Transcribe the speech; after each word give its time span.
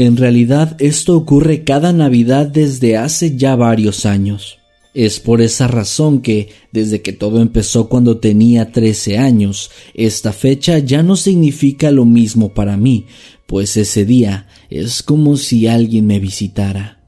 En 0.00 0.16
realidad 0.16 0.76
esto 0.78 1.16
ocurre 1.16 1.64
cada 1.64 1.92
Navidad 1.92 2.46
desde 2.46 2.96
hace 2.96 3.36
ya 3.36 3.56
varios 3.56 4.06
años. 4.06 4.58
Es 4.94 5.18
por 5.18 5.42
esa 5.42 5.66
razón 5.66 6.20
que, 6.20 6.50
desde 6.72 7.02
que 7.02 7.12
todo 7.12 7.42
empezó 7.42 7.88
cuando 7.88 8.18
tenía 8.18 8.70
13 8.70 9.18
años, 9.18 9.72
esta 9.94 10.32
fecha 10.32 10.78
ya 10.78 11.02
no 11.02 11.16
significa 11.16 11.90
lo 11.90 12.04
mismo 12.04 12.54
para 12.54 12.76
mí, 12.76 13.06
pues 13.46 13.76
ese 13.76 14.04
día 14.04 14.46
es 14.70 15.02
como 15.02 15.36
si 15.36 15.66
alguien 15.66 16.06
me 16.06 16.20
visitara. 16.20 17.00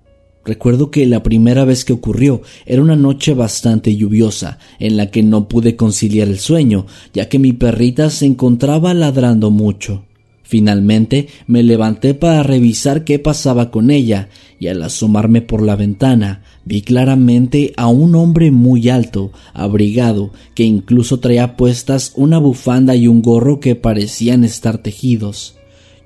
Recuerdo 0.44 0.90
que 0.90 1.06
la 1.06 1.22
primera 1.22 1.64
vez 1.64 1.84
que 1.84 1.92
ocurrió 1.92 2.42
era 2.66 2.82
una 2.82 2.96
noche 2.96 3.34
bastante 3.34 3.94
lluviosa, 3.94 4.58
en 4.80 4.96
la 4.96 5.12
que 5.12 5.22
no 5.22 5.46
pude 5.46 5.76
conciliar 5.76 6.26
el 6.26 6.40
sueño, 6.40 6.86
ya 7.14 7.28
que 7.28 7.38
mi 7.38 7.52
perrita 7.52 8.10
se 8.10 8.26
encontraba 8.26 8.94
ladrando 8.94 9.52
mucho. 9.52 10.06
Finalmente 10.50 11.28
me 11.46 11.62
levanté 11.62 12.12
para 12.12 12.42
revisar 12.42 13.04
qué 13.04 13.20
pasaba 13.20 13.70
con 13.70 13.92
ella, 13.92 14.30
y 14.58 14.66
al 14.66 14.82
asomarme 14.82 15.42
por 15.42 15.62
la 15.62 15.76
ventana 15.76 16.42
vi 16.64 16.82
claramente 16.82 17.72
a 17.76 17.86
un 17.86 18.16
hombre 18.16 18.50
muy 18.50 18.88
alto, 18.88 19.30
abrigado, 19.54 20.32
que 20.56 20.64
incluso 20.64 21.20
traía 21.20 21.56
puestas 21.56 22.14
una 22.16 22.38
bufanda 22.38 22.96
y 22.96 23.06
un 23.06 23.22
gorro 23.22 23.60
que 23.60 23.76
parecían 23.76 24.42
estar 24.42 24.78
tejidos. 24.78 25.54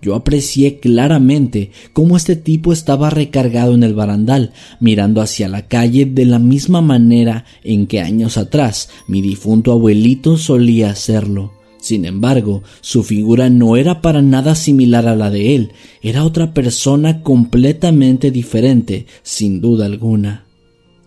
Yo 0.03 0.15
aprecié 0.15 0.79
claramente 0.79 1.71
cómo 1.95 2.19
este 2.19 2.37
tipo 2.37 2.75
estaba 2.75 3.09
recargado 3.09 3.73
en 3.73 3.83
el 3.83 3.95
barandal, 3.95 4.53
mirando 4.79 5.23
hacia 5.23 5.49
la 5.49 5.69
calle 5.69 6.05
de 6.05 6.27
la 6.27 6.39
misma 6.39 6.83
manera 6.83 7.47
en 7.63 7.87
que 7.87 8.01
años 8.01 8.37
atrás 8.37 8.91
mi 9.09 9.23
difunto 9.23 9.73
abuelito 9.73 10.37
solía 10.37 10.91
hacerlo. 10.91 11.64
Sin 11.85 12.07
embargo, 12.07 12.63
su 12.81 13.03
figura 13.03 13.51
no 13.51 13.77
era 13.77 14.01
para 14.01 14.23
nada 14.23 14.55
similar 14.55 15.07
a 15.07 15.15
la 15.15 15.29
de 15.31 15.55
él, 15.55 15.73
era 16.01 16.25
otra 16.25 16.55
persona 16.55 17.23
completamente 17.23 18.31
diferente, 18.31 19.05
sin 19.23 19.61
duda 19.61 19.85
alguna. 19.85 20.47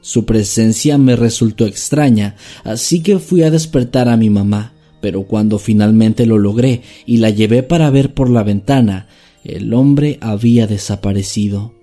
Su 0.01 0.25
presencia 0.25 0.99
me 0.99 1.15
resultó 1.15 1.65
extraña, 1.65 2.35
así 2.63 3.01
que 3.01 3.17
fui 3.17 3.41
a 3.41 3.49
despertar 3.49 4.07
a 4.07 4.17
mi 4.17 4.29
mamá, 4.29 4.75
pero 5.01 5.23
cuando 5.23 5.57
finalmente 5.57 6.27
lo 6.27 6.37
logré 6.37 6.83
y 7.07 7.17
la 7.17 7.31
llevé 7.31 7.63
para 7.63 7.89
ver 7.89 8.13
por 8.13 8.29
la 8.29 8.43
ventana, 8.43 9.07
el 9.43 9.73
hombre 9.73 10.19
había 10.21 10.67
desaparecido. 10.67 11.73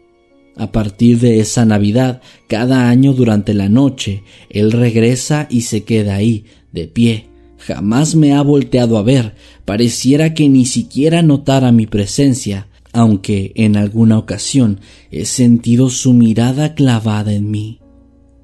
A 0.55 0.71
partir 0.71 1.19
de 1.19 1.41
esa 1.41 1.65
Navidad, 1.65 2.23
cada 2.47 2.89
año 2.89 3.13
durante 3.13 3.55
la 3.55 3.69
noche, 3.69 4.23
él 4.51 4.71
regresa 4.71 5.49
y 5.51 5.63
se 5.63 5.83
queda 5.83 6.15
ahí, 6.15 6.45
de 6.71 6.87
pie, 6.87 7.34
Jamás 7.67 8.15
me 8.15 8.35
ha 8.35 8.43
volteado 8.43 8.99
a 8.99 9.03
ver, 9.03 9.37
pareciera 9.65 10.35
que 10.35 10.51
ni 10.51 10.67
siquiera 10.67 11.23
notara 11.23 11.73
mi 11.73 11.87
presencia, 11.87 12.69
aunque 12.93 13.53
en 13.55 13.79
alguna 13.79 14.19
ocasión 14.19 14.81
he 15.11 15.25
sentido 15.25 15.89
su 15.89 16.13
mirada 16.13 16.75
clavada 16.75 17.33
en 17.33 17.51
mí. 17.51 17.81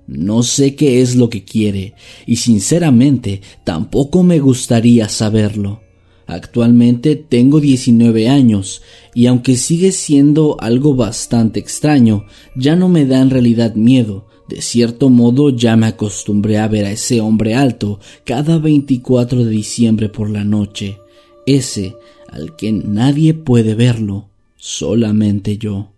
No 0.06 0.42
sé 0.42 0.74
qué 0.74 1.02
es 1.02 1.16
lo 1.16 1.28
que 1.28 1.44
quiere, 1.44 1.92
y 2.24 2.36
sinceramente 2.36 3.42
tampoco 3.62 4.22
me 4.22 4.38
gustaría 4.38 5.10
saberlo. 5.10 5.82
Actualmente 6.26 7.14
tengo 7.14 7.60
19 7.60 8.26
años, 8.26 8.80
y 9.14 9.26
aunque 9.26 9.56
sigue 9.56 9.92
siendo 9.92 10.56
algo 10.60 10.94
bastante 10.94 11.60
extraño, 11.60 12.24
ya 12.56 12.74
no 12.74 12.88
me 12.88 13.04
da 13.04 13.20
en 13.20 13.28
realidad 13.28 13.74
miedo, 13.74 14.29
de 14.50 14.60
cierto 14.62 15.10
modo 15.10 15.50
ya 15.50 15.76
me 15.76 15.86
acostumbré 15.86 16.58
a 16.58 16.66
ver 16.66 16.84
a 16.84 16.90
ese 16.90 17.20
hombre 17.20 17.54
alto 17.54 18.00
cada 18.24 18.58
24 18.58 19.44
de 19.44 19.50
diciembre 19.50 20.08
por 20.08 20.28
la 20.28 20.42
noche, 20.42 20.98
ese 21.46 21.94
al 22.28 22.56
que 22.56 22.72
nadie 22.72 23.32
puede 23.32 23.76
verlo, 23.76 24.28
solamente 24.56 25.56
yo. 25.56 25.92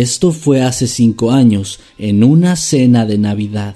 Esto 0.00 0.32
fue 0.32 0.62
hace 0.62 0.86
cinco 0.86 1.30
años, 1.30 1.78
en 1.98 2.24
una 2.24 2.56
cena 2.56 3.04
de 3.04 3.18
Navidad. 3.18 3.74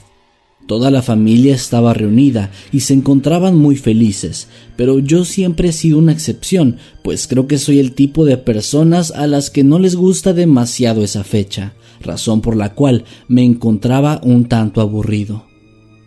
Toda 0.66 0.90
la 0.90 1.02
familia 1.02 1.54
estaba 1.54 1.92
reunida 1.92 2.50
y 2.72 2.80
se 2.80 2.94
encontraban 2.94 3.58
muy 3.58 3.76
felices, 3.76 4.48
pero 4.74 5.00
yo 5.00 5.26
siempre 5.26 5.68
he 5.68 5.72
sido 5.72 5.98
una 5.98 6.12
excepción, 6.12 6.78
pues 7.02 7.26
creo 7.26 7.46
que 7.46 7.58
soy 7.58 7.78
el 7.78 7.92
tipo 7.92 8.24
de 8.24 8.38
personas 8.38 9.10
a 9.10 9.26
las 9.26 9.50
que 9.50 9.64
no 9.64 9.78
les 9.78 9.96
gusta 9.96 10.32
demasiado 10.32 11.04
esa 11.04 11.24
fecha, 11.24 11.74
razón 12.00 12.40
por 12.40 12.56
la 12.56 12.72
cual 12.72 13.04
me 13.28 13.44
encontraba 13.44 14.18
un 14.24 14.46
tanto 14.46 14.80
aburrido. 14.80 15.44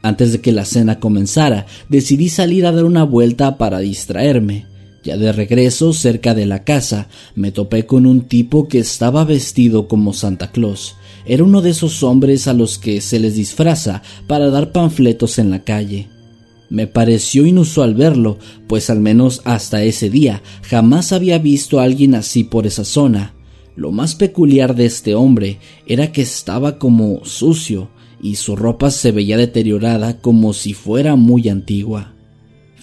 Antes 0.01 0.31
de 0.31 0.41
que 0.41 0.51
la 0.51 0.66
cena 0.66 1.00
comenzara, 1.00 1.67
decidí 1.89 2.29
salir 2.29 2.66
a 2.66 2.72
dar 2.72 2.85
una 2.85 3.03
vuelta 3.03 3.59
para 3.59 3.77
distraerme. 3.77 4.66
Ya 5.03 5.18
de 5.18 5.31
regreso 5.31 5.94
cerca 5.94 6.34
de 6.34 6.46
la 6.46 6.63
casa, 6.63 7.08
me 7.35 7.52
topé 7.52 7.85
con 7.85 8.06
un 8.06 8.22
tipo 8.22 8.68
que 8.68 8.80
estaba 8.80 9.24
vestido 9.24 9.88
como 9.88 10.13
Santa 10.13 10.52
Claus. 10.52 10.96
Era 11.25 11.44
uno 11.44 11.62
de 11.62 11.72
esos 11.72 12.03
hombres 12.03 12.47
a 12.47 12.53
los 12.53 12.77
que 12.77 13.01
se 13.01 13.19
les 13.19 13.36
disfraza 13.36 14.01
para 14.27 14.50
dar 14.50 14.71
panfletos 14.71 15.39
en 15.39 15.50
la 15.50 15.63
calle. 15.63 16.07
Me 16.69 16.88
pareció 16.88 17.45
inusual 17.45 17.95
verlo, 17.95 18.38
pues 18.68 18.89
al 18.89 19.00
menos 19.00 19.42
hasta 19.45 19.83
ese 19.83 20.10
día 20.10 20.42
jamás 20.63 21.13
había 21.13 21.38
visto 21.38 21.80
a 21.80 21.83
alguien 21.83 22.16
así 22.16 22.44
por 22.44 22.68
esa 22.68 22.83
zona. 22.83 23.33
Lo 23.75 23.92
más 23.92 24.16
peculiar 24.16 24.75
de 24.75 24.86
este 24.86 25.16
hombre 25.16 25.60
era 25.86 26.12
que 26.12 26.24
estaba 26.24 26.80
como 26.80 27.24
sucio 27.24 27.89
y 28.21 28.36
su 28.36 28.56
ropa 28.56 28.92
se 28.92 29.12
veía 29.12 29.38
deteriorada 29.38 30.19
como 30.19 30.54
si 30.54 30.74
fuera 30.74 31.16
muy 31.16 31.48
antigua. 31.48 32.17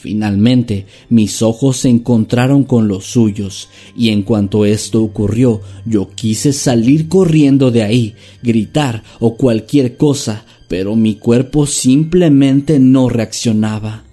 Finalmente, 0.04 0.84
mis 1.08 1.40
ojos 1.40 1.78
se 1.78 1.88
encontraron 1.88 2.64
con 2.64 2.88
los 2.88 3.06
suyos, 3.06 3.70
y 3.96 4.10
en 4.10 4.20
cuanto 4.20 4.66
esto 4.66 5.02
ocurrió, 5.02 5.62
yo 5.86 6.10
quise 6.14 6.52
salir 6.52 7.08
corriendo 7.08 7.70
de 7.70 7.84
ahí, 7.84 8.14
gritar 8.42 9.02
o 9.18 9.38
cualquier 9.38 9.96
cosa, 9.96 10.44
pero 10.68 10.94
mi 10.94 11.14
cuerpo 11.14 11.66
simplemente 11.66 12.78
no 12.78 13.08
reaccionaba. 13.08 14.04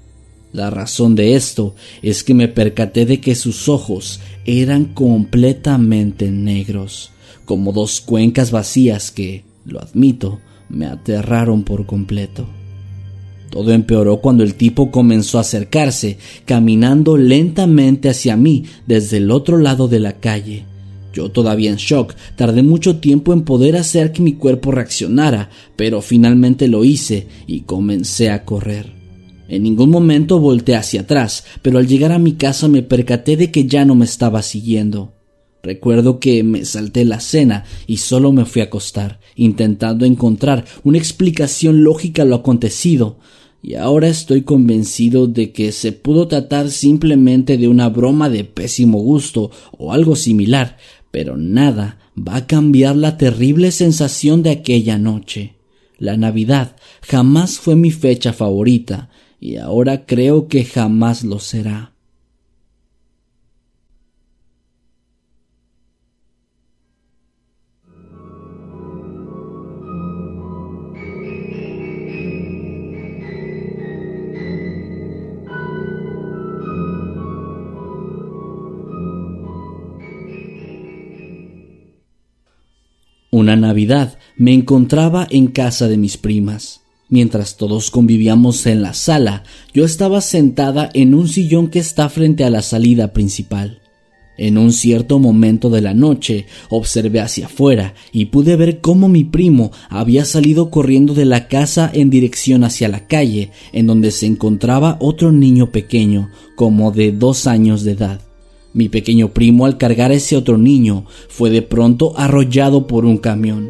La 0.54 0.70
razón 0.70 1.16
de 1.16 1.36
esto 1.36 1.76
es 2.02 2.24
que 2.24 2.36
me 2.36 2.48
percaté 2.48 3.06
de 3.06 3.20
que 3.20 3.36
sus 3.36 3.68
ojos 3.68 4.22
eran 4.46 4.86
completamente 4.86 6.32
negros, 6.32 7.12
como 7.44 7.74
dos 7.74 8.00
cuencas 8.00 8.52
vacías 8.52 9.12
que, 9.12 9.44
Lo 9.66 9.82
admito, 9.82 10.40
me 10.70 10.86
aterraron 10.86 11.64
por 11.64 11.86
completo. 11.86 12.48
Todo 13.52 13.74
empeoró 13.74 14.22
cuando 14.22 14.44
el 14.44 14.56
tipo 14.56 14.92
comenzó 14.92 15.38
a 15.38 15.42
acercarse, 15.42 16.18
caminando 16.46 17.18
lentamente 17.18 18.10
hacia 18.10 18.38
mí 18.38 18.64
desde 18.88 19.18
el 19.18 19.30
otro 19.30 19.58
lado 19.58 19.90
de 19.90 20.00
la 20.00 20.14
calle. 20.14 20.66
Yo 21.14 21.30
todavía 21.30 21.70
en 21.70 21.76
shock, 21.76 22.16
tardé 22.38 22.64
mucho 22.64 23.02
tiempo 23.02 23.34
en 23.34 23.42
poder 23.42 23.76
hacer 23.76 24.14
que 24.14 24.22
mi 24.22 24.34
cuerpo 24.34 24.72
reaccionara, 24.72 25.50
pero 25.76 26.02
finalmente 26.02 26.70
lo 26.70 26.86
hice 26.86 27.28
y 27.46 27.62
comencé 27.62 28.30
a 28.30 28.46
correr. 28.46 28.94
En 29.50 29.64
ningún 29.64 29.90
momento 29.90 30.40
volteé 30.40 30.78
hacia 30.78 31.02
atrás, 31.02 31.44
pero 31.62 31.78
al 31.78 31.88
llegar 31.88 32.14
a 32.14 32.20
mi 32.20 32.34
casa 32.34 32.70
me 32.70 32.84
percaté 32.84 33.36
de 33.36 33.52
que 33.52 33.66
ya 33.66 33.84
no 33.84 33.96
me 33.96 34.06
estaba 34.06 34.42
siguiendo. 34.44 35.14
Recuerdo 35.62 36.22
que 36.22 36.42
me 36.44 36.64
salté 36.64 37.04
la 37.04 37.20
cena 37.20 37.66
y 37.86 37.98
solo 37.98 38.32
me 38.32 38.46
fui 38.46 38.62
a 38.62 38.66
acostar, 38.66 39.20
intentando 39.36 40.06
encontrar 40.06 40.64
una 40.86 40.98
explicación 40.98 41.84
lógica 41.84 42.22
a 42.22 42.26
lo 42.26 42.36
acontecido, 42.36 43.20
y 43.62 43.76
ahora 43.76 44.08
estoy 44.08 44.42
convencido 44.42 45.28
de 45.28 45.52
que 45.52 45.72
se 45.72 45.92
pudo 45.92 46.28
tratar 46.28 46.72
simplemente 46.72 47.58
de 47.58 47.68
una 47.68 47.90
broma 47.90 48.30
de 48.30 48.44
pésimo 48.44 49.00
gusto 49.00 49.52
o 49.78 49.94
algo 49.94 50.16
similar, 50.16 50.78
pero 51.12 51.38
nada 51.38 52.00
va 52.18 52.38
a 52.38 52.48
cambiar 52.48 52.96
la 52.96 53.18
terrible 53.18 53.72
sensación 53.72 54.42
de 54.44 54.52
aquella 54.52 54.98
noche. 54.98 55.56
La 55.98 56.18
Navidad 56.18 56.76
jamás 57.02 57.60
fue 57.60 57.76
mi 57.76 57.92
fecha 57.92 58.34
favorita, 58.34 59.10
y 59.40 59.58
ahora 59.58 60.06
creo 60.06 60.48
que 60.48 60.66
jamás 60.66 61.24
lo 61.24 61.40
será. 61.40 61.94
Una 83.42 83.56
Navidad 83.56 84.20
me 84.38 84.54
encontraba 84.54 85.28
en 85.32 85.48
casa 85.48 85.88
de 85.88 85.98
mis 85.98 86.16
primas. 86.16 86.82
Mientras 87.10 87.58
todos 87.58 87.90
convivíamos 87.90 88.68
en 88.68 88.84
la 88.84 88.94
sala, 88.94 89.46
yo 89.74 89.84
estaba 89.84 90.22
sentada 90.22 90.92
en 90.94 91.16
un 91.16 91.28
sillón 91.28 91.70
que 91.70 91.80
está 91.80 92.08
frente 92.10 92.44
a 92.44 92.52
la 92.52 92.62
salida 92.62 93.14
principal. 93.14 93.82
En 94.38 94.60
un 94.60 94.72
cierto 94.72 95.18
momento 95.18 95.72
de 95.72 95.82
la 95.82 95.96
noche 95.96 96.46
observé 96.70 97.20
hacia 97.20 97.48
afuera 97.48 97.96
y 98.12 98.26
pude 98.26 98.56
ver 98.58 98.80
cómo 98.80 99.10
mi 99.10 99.24
primo 99.24 99.72
había 99.90 100.24
salido 100.24 100.70
corriendo 100.70 101.16
de 101.16 101.26
la 101.26 101.48
casa 101.48 101.90
en 101.92 102.12
dirección 102.12 102.64
hacia 102.64 102.90
la 102.90 103.08
calle, 103.08 103.50
en 103.74 103.88
donde 103.88 104.12
se 104.12 104.28
encontraba 104.28 104.98
otro 105.00 105.32
niño 105.32 105.72
pequeño, 105.72 106.30
como 106.56 106.92
de 106.92 107.12
dos 107.12 107.48
años 107.48 107.84
de 107.84 107.94
edad. 107.94 108.22
Mi 108.74 108.88
pequeño 108.88 109.34
primo 109.34 109.66
al 109.66 109.78
cargar 109.78 110.12
a 110.12 110.16
ese 110.16 110.38
otro 110.38 110.58
niño 110.58 111.06
fue 111.28 111.50
de 111.50 111.62
pronto 111.62 112.14
arrollado 112.18 112.88
por 112.88 113.06
un 113.06 113.18
camión. 113.18 113.70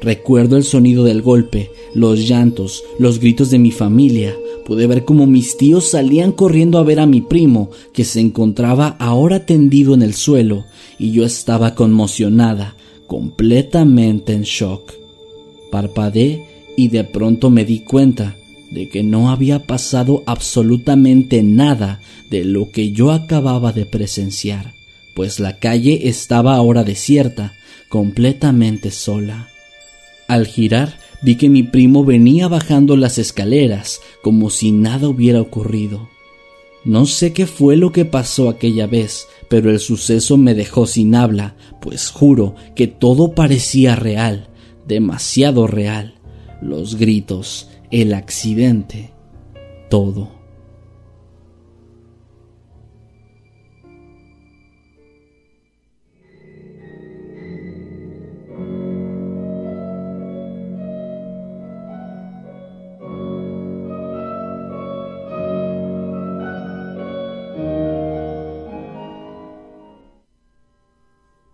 Recuerdo 0.00 0.56
el 0.56 0.64
sonido 0.64 1.04
del 1.04 1.22
golpe, 1.22 1.70
los 1.94 2.28
llantos, 2.28 2.84
los 2.98 3.18
gritos 3.18 3.50
de 3.50 3.58
mi 3.58 3.70
familia. 3.70 4.34
Pude 4.64 4.86
ver 4.86 5.04
cómo 5.04 5.26
mis 5.26 5.56
tíos 5.56 5.88
salían 5.88 6.32
corriendo 6.32 6.78
a 6.78 6.84
ver 6.84 7.00
a 7.00 7.06
mi 7.06 7.20
primo, 7.20 7.70
que 7.92 8.04
se 8.04 8.20
encontraba 8.20 8.96
ahora 8.98 9.44
tendido 9.44 9.94
en 9.94 10.02
el 10.02 10.14
suelo, 10.14 10.64
y 10.98 11.10
yo 11.10 11.24
estaba 11.24 11.74
conmocionada, 11.74 12.76
completamente 13.06 14.34
en 14.34 14.42
shock. 14.42 14.92
Parpadeé 15.70 16.46
y 16.76 16.88
de 16.88 17.04
pronto 17.04 17.50
me 17.50 17.64
di 17.64 17.80
cuenta 17.80 18.36
de 18.70 18.88
que 18.88 19.02
no 19.02 19.30
había 19.30 19.66
pasado 19.66 20.22
absolutamente 20.26 21.42
nada 21.42 22.00
de 22.30 22.44
lo 22.44 22.70
que 22.70 22.92
yo 22.92 23.10
acababa 23.12 23.72
de 23.72 23.86
presenciar, 23.86 24.74
pues 25.14 25.40
la 25.40 25.58
calle 25.58 26.08
estaba 26.08 26.54
ahora 26.54 26.84
desierta, 26.84 27.54
completamente 27.88 28.90
sola. 28.90 29.48
Al 30.28 30.46
girar, 30.46 30.98
vi 31.22 31.36
que 31.36 31.48
mi 31.48 31.62
primo 31.62 32.04
venía 32.04 32.48
bajando 32.48 32.96
las 32.96 33.18
escaleras 33.18 34.00
como 34.22 34.50
si 34.50 34.72
nada 34.72 35.08
hubiera 35.08 35.40
ocurrido. 35.40 36.10
No 36.84 37.06
sé 37.06 37.32
qué 37.32 37.46
fue 37.46 37.76
lo 37.76 37.92
que 37.92 38.04
pasó 38.04 38.48
aquella 38.48 38.86
vez, 38.86 39.26
pero 39.48 39.70
el 39.70 39.80
suceso 39.80 40.36
me 40.36 40.54
dejó 40.54 40.86
sin 40.86 41.14
habla, 41.14 41.56
pues 41.80 42.10
juro 42.10 42.54
que 42.76 42.86
todo 42.86 43.34
parecía 43.34 43.96
real, 43.96 44.48
demasiado 44.86 45.66
real. 45.66 46.14
Los 46.62 46.96
gritos, 46.96 47.68
el 47.90 48.12
accidente, 48.14 49.10
todo. 49.88 50.38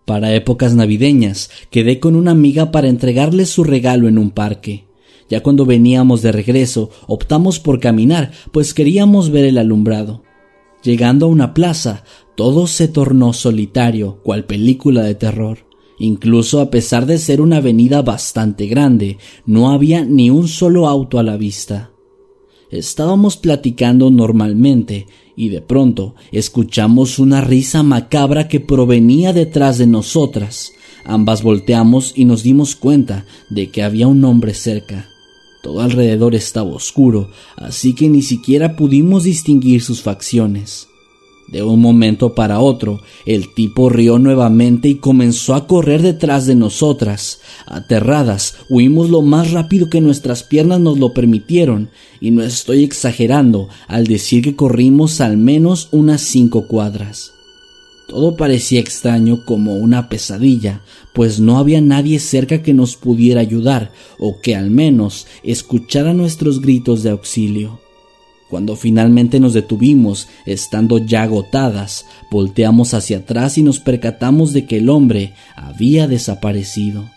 Para 0.05 0.35
épocas 0.35 0.75
navideñas 0.75 1.51
quedé 1.71 1.99
con 1.99 2.15
una 2.15 2.31
amiga 2.31 2.71
para 2.71 2.89
entregarle 2.89 3.47
su 3.47 3.65
regalo 3.65 4.07
en 4.07 4.19
un 4.19 4.31
parque. 4.31 4.85
Ya 5.29 5.43
cuando 5.43 5.65
veníamos 5.65 6.23
de 6.23 6.33
regreso, 6.33 6.91
optamos 7.07 7.59
por 7.59 7.81
caminar, 7.81 8.33
pues 8.53 8.75
queríamos 8.75 9.31
ver 9.31 9.45
el 9.47 9.59
alumbrado. 9.59 10.23
Llegando 10.83 11.27
a 11.27 11.31
una 11.31 11.55
plaza, 11.55 12.05
todo 12.37 12.67
se 12.67 12.89
tornó 12.89 13.33
solitario, 13.33 14.21
cual 14.23 14.45
película 14.45 15.03
de 15.03 15.15
terror. 15.15 15.59
Incluso 15.99 16.61
a 16.61 16.71
pesar 16.71 17.07
de 17.07 17.19
ser 17.19 17.41
una 17.41 17.59
avenida 17.59 18.03
bastante 18.03 18.67
grande, 18.67 19.19
no 19.47 19.71
había 19.71 20.05
ni 20.05 20.29
un 20.29 20.49
solo 20.49 20.89
auto 20.89 21.19
a 21.19 21.23
la 21.23 21.37
vista. 21.37 21.93
Estábamos 22.71 23.37
platicando 23.37 24.11
normalmente 24.11 25.07
y 25.37 25.49
de 25.49 25.63
pronto 25.63 26.17
escuchamos 26.33 27.19
una 27.19 27.41
risa 27.41 27.83
macabra 27.83 28.49
que 28.49 28.61
provenía 28.61 29.33
detrás 29.33 29.79
de 29.79 29.87
nosotras. 29.87 30.73
Ambas 31.05 31.43
volteamos 31.43 32.13
y 32.17 32.25
nos 32.25 32.43
dimos 32.43 32.75
cuenta 32.75 33.27
de 33.51 33.71
que 33.71 33.83
había 33.83 34.09
un 34.09 34.25
hombre 34.25 34.55
cerca. 34.55 35.14
Todo 35.65 35.81
alrededor 35.81 36.35
estaba 36.35 36.69
oscuro, 36.69 37.31
así 37.57 37.95
que 37.95 38.11
ni 38.11 38.21
siquiera 38.21 38.77
pudimos 38.77 39.25
distinguir 39.25 39.81
sus 39.81 40.03
facciones. 40.03 40.89
De 41.49 41.63
un 41.63 41.81
momento 41.81 42.35
para 42.35 42.61
otro, 42.61 43.01
el 43.25 43.55
tipo 43.55 43.89
rió 43.89 44.19
nuevamente 44.19 44.89
y 44.89 44.97
comenzó 44.97 45.55
a 45.55 45.67
correr 45.67 46.03
detrás 46.03 46.45
de 46.47 46.55
nosotras. 46.55 47.41
Aterradas, 47.65 48.57
huimos 48.69 49.09
lo 49.09 49.23
más 49.23 49.53
rápido 49.53 49.89
que 49.89 50.03
nuestras 50.03 50.43
piernas 50.43 50.81
nos 50.81 50.99
lo 50.99 51.15
permitieron, 51.15 51.89
y 52.21 52.31
no 52.31 52.43
estoy 52.43 52.85
exagerando 52.85 53.71
al 53.89 54.07
decir 54.07 54.45
que 54.45 54.57
corrimos 54.57 55.23
al 55.23 55.39
menos 55.39 55.89
unas 55.93 56.21
cinco 56.21 56.67
cuadras. 56.69 57.34
Todo 58.09 58.37
parecía 58.37 58.81
extraño 58.81 59.45
como 59.45 59.77
una 59.77 60.09
pesadilla, 60.09 60.83
pues 61.15 61.41
no 61.41 61.59
había 61.59 61.81
nadie 61.81 62.19
cerca 62.19 62.63
que 62.63 62.75
nos 62.75 62.97
pudiera 62.97 63.41
ayudar 63.41 63.93
o 64.19 64.41
que 64.41 64.55
al 64.55 64.71
menos 64.71 65.27
escuchara 65.43 66.13
nuestros 66.13 66.61
gritos 66.61 67.03
de 67.03 67.11
auxilio. 67.11 67.81
Cuando 68.51 68.77
finalmente 68.77 69.41
nos 69.41 69.55
detuvimos, 69.55 70.29
estando 70.45 70.99
ya 70.99 71.23
agotadas, 71.23 72.07
volteamos 72.31 72.95
hacia 72.95 73.19
atrás 73.19 73.57
y 73.59 73.63
nos 73.63 73.81
percatamos 73.81 74.53
de 74.53 74.67
que 74.67 74.77
el 74.77 74.91
hombre 74.91 75.33
había 75.57 76.07
desaparecido. 76.07 77.14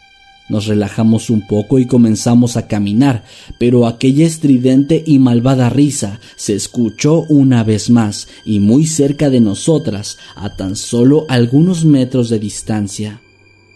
Nos 0.49 0.65
relajamos 0.65 1.29
un 1.29 1.45
poco 1.45 1.77
y 1.77 1.85
comenzamos 1.85 2.55
a 2.55 2.67
caminar, 2.67 3.25
pero 3.59 3.85
aquella 3.85 4.25
estridente 4.25 5.03
y 5.05 5.19
malvada 5.19 5.69
risa 5.69 6.21
se 6.37 6.55
escuchó 6.55 7.25
una 7.27 7.63
vez 7.63 7.89
más 7.89 8.29
y 8.45 8.59
muy 8.59 8.85
cerca 8.85 9.29
de 9.29 9.41
nosotras, 9.41 10.17
a 10.35 10.55
tan 10.55 10.77
solo 10.77 11.25
algunos 11.27 11.83
metros 11.83 12.29
de 12.29 12.39
distancia. 12.39 13.21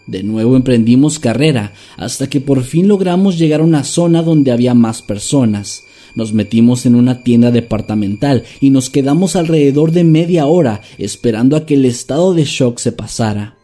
De 0.06 0.22
nuevo 0.22 0.56
emprendimos 0.56 1.18
carrera 1.18 1.74
hasta 1.96 2.28
que 2.28 2.40
por 2.40 2.64
fin 2.64 2.88
logramos 2.88 3.38
llegar 3.38 3.60
a 3.60 3.64
una 3.64 3.84
zona 3.84 4.22
donde 4.22 4.50
había 4.50 4.74
más 4.74 5.02
personas. 5.02 5.84
Nos 6.14 6.32
metimos 6.32 6.86
en 6.86 6.94
una 6.94 7.22
tienda 7.22 7.50
departamental 7.50 8.44
y 8.60 8.70
nos 8.70 8.90
quedamos 8.90 9.36
alrededor 9.36 9.92
de 9.92 10.04
media 10.04 10.46
hora 10.46 10.80
esperando 10.98 11.56
a 11.56 11.66
que 11.66 11.74
el 11.74 11.84
estado 11.84 12.34
de 12.34 12.44
shock 12.44 12.78
se 12.78 12.92
pasara. 12.92 13.61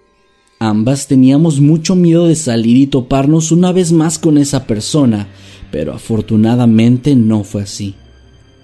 Ambas 0.60 1.06
teníamos 1.06 1.60
mucho 1.60 1.94
miedo 1.94 2.26
de 2.26 2.34
salir 2.34 2.76
y 2.76 2.86
toparnos 2.88 3.52
una 3.52 3.70
vez 3.70 3.92
más 3.92 4.18
con 4.18 4.38
esa 4.38 4.66
persona, 4.66 5.28
pero 5.70 5.92
afortunadamente 5.92 7.14
no 7.14 7.44
fue 7.44 7.62
así. 7.62 7.94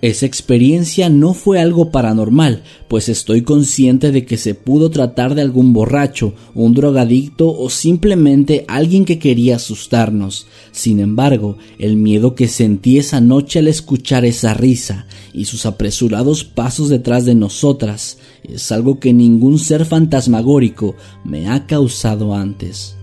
Esa 0.04 0.26
experiencia 0.26 1.08
no 1.08 1.32
fue 1.32 1.58
algo 1.58 1.90
paranormal, 1.90 2.62
pues 2.88 3.08
estoy 3.08 3.40
consciente 3.40 4.12
de 4.12 4.26
que 4.26 4.37
se 4.37 4.54
pudo 4.54 4.90
tratar 4.90 5.34
de 5.34 5.40
algún 5.40 5.73
borracho, 5.73 6.34
un 6.54 6.75
drogadicto 6.75 7.50
o 7.50 7.70
simplemente 7.70 8.66
alguien 8.68 9.06
que 9.06 9.18
quería 9.18 9.56
asustarnos. 9.56 10.46
Sin 10.73 11.00
embargo, 11.00 11.56
el 11.78 11.96
miedo 11.96 12.34
que 12.34 12.49
sentí 12.49 12.99
esa 12.99 13.23
noche 13.23 13.61
al 13.61 13.68
escuchar 13.68 14.26
esa 14.26 14.52
risa 14.52 15.06
y 15.32 15.46
sus 15.46 15.64
apresurados 15.64 16.44
pasos 16.44 16.90
detrás 16.90 17.25
de 17.25 17.34
nosotras 17.34 18.18
es 18.42 18.73
algo 18.73 19.00
que 19.00 19.14
ningún 19.14 19.58
ser 19.58 19.87
fantasmagórico 19.87 20.96
me 21.25 21.49
ha 21.49 21.66
causado 21.66 22.34
antes. 22.34 22.94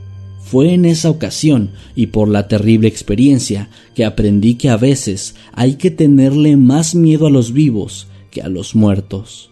Fue 0.51 0.74
en 0.74 0.84
esa 0.84 1.10
ocasión 1.10 1.72
y 1.96 2.08
por 2.08 2.27
la 2.27 2.50
terrible 2.50 2.89
experiencia 2.89 3.70
que 3.96 4.03
aprendí 4.03 4.55
que 4.55 4.67
a 4.67 4.75
veces 4.75 5.36
hay 5.53 5.75
que 5.75 5.91
tenerle 5.91 6.58
más 6.58 6.93
miedo 6.93 7.27
a 7.27 7.29
los 7.29 7.53
vivos 7.53 8.08
que 8.31 8.41
a 8.41 8.50
los 8.50 8.75
muertos. 8.75 9.50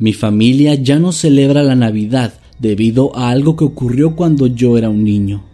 Mi 0.00 0.14
familia 0.14 0.76
ya 0.76 0.98
no 0.98 1.12
celebra 1.12 1.62
la 1.62 1.76
Navidad 1.76 2.32
debido 2.58 3.14
a 3.14 3.28
algo 3.28 3.54
que 3.54 3.64
ocurrió 3.64 4.16
cuando 4.16 4.46
yo 4.46 4.78
era 4.78 4.88
un 4.88 5.04
niño. 5.04 5.44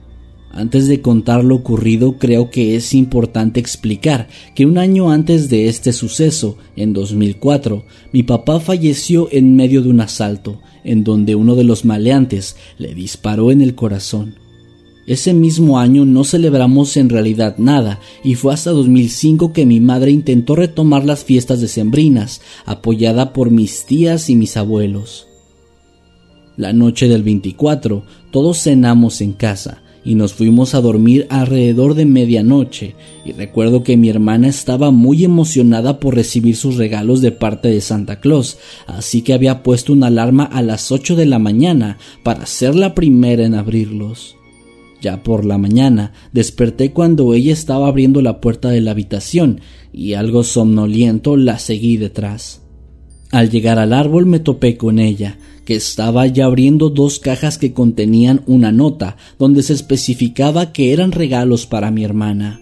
Antes 0.53 0.87
de 0.87 1.00
contar 1.00 1.43
lo 1.43 1.57
ocurrido, 1.57 2.17
creo 2.17 2.49
que 2.49 2.76
es 2.76 2.95
importante 2.95 3.59
explicar 3.59 4.29
que 4.55 4.65
un 4.65 4.79
año 4.79 5.11
antes 5.11 5.50
de 5.50 5.67
este 5.67 5.93
suceso, 5.93 6.59
en 6.76 6.93
2004, 6.93 7.85
mi 8.12 8.23
papá 8.23 8.61
falleció 8.61 9.29
en 9.33 9.57
medio 9.57 9.83
de 9.83 9.88
un 9.88 10.00
asalto, 10.00 10.61
en 10.85 11.03
donde 11.03 11.35
uno 11.35 11.57
de 11.57 11.65
los 11.65 11.85
maleantes 11.85 12.55
le 12.79 12.95
disparó 12.95 13.50
en 13.50 13.62
el 13.62 13.75
corazón. 13.75 14.37
Ese 15.07 15.33
mismo 15.35 15.79
año 15.79 16.05
no 16.05 16.25
celebramos 16.25 16.97
en 16.97 17.09
realidad 17.09 17.59
nada 17.59 18.01
y 18.25 18.35
fue 18.35 18.53
hasta 18.53 18.73
2005 18.73 19.53
que 19.53 19.65
mi 19.65 19.79
madre 19.79 20.11
intentó 20.11 20.57
retomar 20.57 21.05
las 21.05 21.23
fiestas 21.23 21.61
decembrinas, 21.61 22.41
apoyada 22.65 23.33
por 23.33 23.53
mis 23.53 23.87
tías 23.87 24.29
y 24.29 24.35
mis 24.35 24.57
abuelos. 24.57 25.29
La 26.57 26.73
noche 26.73 27.07
del 27.07 27.23
24 27.23 28.03
todos 28.33 28.59
cenamos 28.59 29.21
en 29.21 29.33
casa 29.33 29.83
y 30.05 30.15
nos 30.15 30.33
fuimos 30.33 30.75
a 30.75 30.81
dormir 30.81 31.27
alrededor 31.31 31.95
de 31.95 32.07
medianoche 32.07 32.95
y 33.25 33.33
recuerdo 33.33 33.85
que 33.85 33.97
mi 33.97 34.09
hermana 34.09 34.49
estaba 34.49 34.91
muy 34.91 35.25
emocionada 35.25 36.01
por 36.01 36.15
recibir 36.15 36.57
sus 36.57 36.77
regalos 36.77 37.21
de 37.21 37.33
parte 37.33 37.69
de 37.69 37.81
Santa 37.81 38.21
Claus, 38.21 38.59
así 38.87 39.23
que 39.23 39.35
había 39.35 39.63
puesto 39.63 39.93
una 39.93 40.07
alarma 40.07 40.45
a 40.45 40.63
las 40.63 40.91
8 40.91 41.15
de 41.15 41.27
la 41.27 41.39
mañana 41.39 41.99
para 42.23 42.47
ser 42.47 42.75
la 42.75 42.95
primera 42.95 43.45
en 43.45 43.55
abrirlos. 43.55 44.37
Ya 45.00 45.23
por 45.23 45.45
la 45.45 45.59
mañana 45.59 46.12
desperté 46.33 46.93
cuando 46.93 47.35
ella 47.35 47.53
estaba 47.53 47.88
abriendo 47.88 48.23
la 48.23 48.41
puerta 48.41 48.71
de 48.71 48.81
la 48.81 48.93
habitación 48.93 49.61
y 49.93 50.15
algo 50.15 50.43
somnoliento 50.43 51.37
la 51.37 51.59
seguí 51.59 51.97
detrás. 51.97 52.62
Al 53.31 53.50
llegar 53.50 53.79
al 53.79 53.93
árbol 53.93 54.26
me 54.26 54.38
topé 54.38 54.76
con 54.76 54.99
ella, 54.99 55.38
que 55.65 55.75
estaba 55.75 56.26
ya 56.26 56.47
abriendo 56.47 56.91
dos 56.91 57.19
cajas 57.19 57.59
que 57.59 57.73
contenían 57.73 58.43
una 58.47 58.73
nota 58.73 59.17
donde 59.38 59.62
se 59.62 59.73
especificaba 59.73 60.73
que 60.73 60.93
eran 60.93 61.12
regalos 61.12 61.67
para 61.67 61.91
mi 61.91 62.05
hermana. 62.05 62.61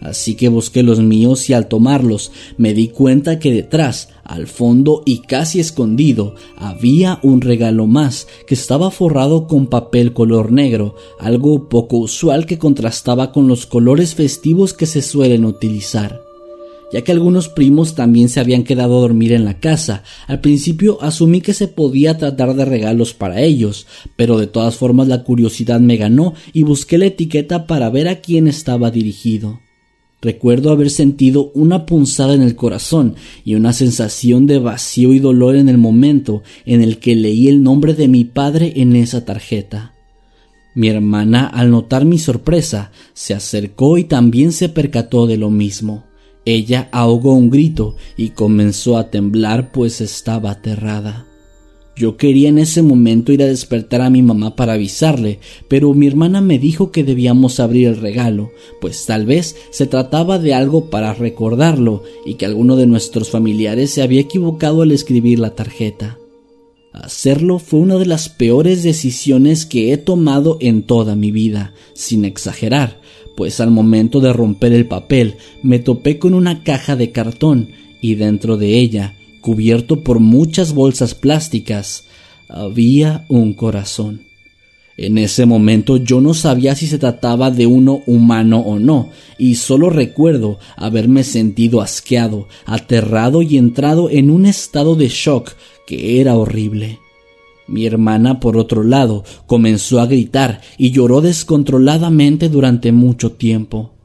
Así 0.00 0.36
que 0.36 0.48
busqué 0.48 0.82
los 0.82 1.00
míos 1.00 1.50
y 1.50 1.54
al 1.54 1.68
tomarlos 1.68 2.30
me 2.56 2.72
di 2.72 2.88
cuenta 2.88 3.38
que 3.38 3.52
detrás, 3.52 4.10
al 4.22 4.46
fondo 4.46 5.02
y 5.04 5.22
casi 5.22 5.58
escondido, 5.58 6.34
había 6.56 7.18
un 7.22 7.40
regalo 7.40 7.86
más 7.86 8.28
que 8.46 8.54
estaba 8.54 8.90
forrado 8.90 9.46
con 9.48 9.66
papel 9.66 10.12
color 10.12 10.52
negro, 10.52 10.94
algo 11.18 11.68
poco 11.68 11.98
usual 11.98 12.46
que 12.46 12.58
contrastaba 12.58 13.32
con 13.32 13.48
los 13.48 13.66
colores 13.66 14.14
festivos 14.14 14.72
que 14.72 14.86
se 14.86 15.02
suelen 15.02 15.44
utilizar. 15.44 16.22
Ya 16.90 17.02
que 17.02 17.12
algunos 17.12 17.48
primos 17.48 17.94
también 17.94 18.30
se 18.30 18.40
habían 18.40 18.64
quedado 18.64 18.96
a 18.96 19.00
dormir 19.00 19.32
en 19.32 19.44
la 19.44 19.60
casa, 19.60 20.04
al 20.26 20.40
principio 20.40 20.96
asumí 21.02 21.42
que 21.42 21.52
se 21.52 21.68
podía 21.68 22.16
tratar 22.16 22.54
de 22.54 22.64
regalos 22.64 23.12
para 23.12 23.42
ellos, 23.42 23.86
pero 24.16 24.38
de 24.38 24.46
todas 24.46 24.76
formas 24.76 25.06
la 25.06 25.22
curiosidad 25.22 25.80
me 25.80 25.98
ganó 25.98 26.32
y 26.54 26.62
busqué 26.62 26.96
la 26.96 27.06
etiqueta 27.06 27.66
para 27.66 27.90
ver 27.90 28.08
a 28.08 28.20
quién 28.20 28.48
estaba 28.48 28.90
dirigido. 28.90 29.60
Recuerdo 30.20 30.72
haber 30.72 30.90
sentido 30.90 31.52
una 31.54 31.86
punzada 31.86 32.34
en 32.34 32.42
el 32.42 32.56
corazón 32.56 33.14
y 33.44 33.54
una 33.54 33.72
sensación 33.72 34.46
de 34.46 34.58
vacío 34.58 35.14
y 35.14 35.20
dolor 35.20 35.54
en 35.54 35.68
el 35.68 35.78
momento 35.78 36.42
en 36.66 36.82
el 36.82 36.98
que 36.98 37.14
leí 37.14 37.46
el 37.46 37.62
nombre 37.62 37.94
de 37.94 38.08
mi 38.08 38.24
padre 38.24 38.72
en 38.76 38.96
esa 38.96 39.24
tarjeta. 39.24 39.94
Mi 40.74 40.88
hermana, 40.88 41.46
al 41.46 41.70
notar 41.70 42.04
mi 42.04 42.18
sorpresa, 42.18 42.90
se 43.14 43.32
acercó 43.32 43.96
y 43.96 44.04
también 44.04 44.50
se 44.50 44.68
percató 44.68 45.28
de 45.28 45.36
lo 45.36 45.50
mismo. 45.50 46.04
Ella 46.44 46.88
ahogó 46.90 47.34
un 47.34 47.50
grito 47.50 47.94
y 48.16 48.30
comenzó 48.30 48.96
a 48.96 49.10
temblar 49.10 49.70
pues 49.70 50.00
estaba 50.00 50.50
aterrada. 50.50 51.27
Yo 51.98 52.16
quería 52.16 52.48
en 52.48 52.58
ese 52.58 52.80
momento 52.82 53.32
ir 53.32 53.42
a 53.42 53.46
despertar 53.46 54.02
a 54.02 54.10
mi 54.10 54.22
mamá 54.22 54.54
para 54.54 54.74
avisarle, 54.74 55.40
pero 55.66 55.92
mi 55.94 56.06
hermana 56.06 56.40
me 56.40 56.60
dijo 56.60 56.92
que 56.92 57.02
debíamos 57.02 57.58
abrir 57.58 57.88
el 57.88 57.96
regalo, 57.96 58.52
pues 58.80 59.04
tal 59.04 59.26
vez 59.26 59.56
se 59.70 59.86
trataba 59.86 60.38
de 60.38 60.54
algo 60.54 60.90
para 60.90 61.12
recordarlo 61.12 62.04
y 62.24 62.34
que 62.34 62.46
alguno 62.46 62.76
de 62.76 62.86
nuestros 62.86 63.30
familiares 63.30 63.90
se 63.90 64.02
había 64.02 64.20
equivocado 64.20 64.82
al 64.82 64.92
escribir 64.92 65.40
la 65.40 65.56
tarjeta. 65.56 66.18
Hacerlo 66.92 67.58
fue 67.58 67.80
una 67.80 67.96
de 67.96 68.06
las 68.06 68.28
peores 68.28 68.84
decisiones 68.84 69.66
que 69.66 69.92
he 69.92 69.96
tomado 69.96 70.56
en 70.60 70.84
toda 70.84 71.16
mi 71.16 71.32
vida, 71.32 71.74
sin 71.94 72.24
exagerar, 72.24 73.00
pues 73.36 73.58
al 73.58 73.72
momento 73.72 74.20
de 74.20 74.32
romper 74.32 74.72
el 74.72 74.86
papel 74.86 75.34
me 75.64 75.80
topé 75.80 76.20
con 76.20 76.34
una 76.34 76.62
caja 76.62 76.94
de 76.94 77.10
cartón 77.10 77.70
y 78.00 78.14
dentro 78.14 78.56
de 78.56 78.78
ella 78.78 79.17
cubierto 79.48 80.04
por 80.04 80.20
muchas 80.20 80.74
bolsas 80.74 81.14
plásticas, 81.14 82.04
había 82.50 83.24
un 83.30 83.54
corazón. 83.54 84.20
En 84.98 85.16
ese 85.16 85.46
momento 85.46 85.96
yo 85.96 86.20
no 86.20 86.34
sabía 86.34 86.74
si 86.74 86.86
se 86.86 86.98
trataba 86.98 87.50
de 87.50 87.66
uno 87.66 88.02
humano 88.04 88.58
o 88.58 88.78
no, 88.78 89.08
y 89.38 89.54
solo 89.54 89.88
recuerdo 89.88 90.58
haberme 90.76 91.24
sentido 91.24 91.80
asqueado, 91.80 92.46
aterrado 92.66 93.40
y 93.40 93.56
entrado 93.56 94.10
en 94.10 94.28
un 94.28 94.44
estado 94.44 94.96
de 94.96 95.08
shock 95.08 95.52
que 95.86 96.20
era 96.20 96.36
horrible. 96.36 96.98
Mi 97.68 97.86
hermana, 97.86 98.40
por 98.40 98.58
otro 98.58 98.84
lado, 98.84 99.24
comenzó 99.46 99.98
a 99.98 100.04
gritar 100.04 100.60
y 100.76 100.90
lloró 100.90 101.22
descontroladamente 101.22 102.50
durante 102.50 102.92
mucho 102.92 103.32
tiempo. 103.32 103.97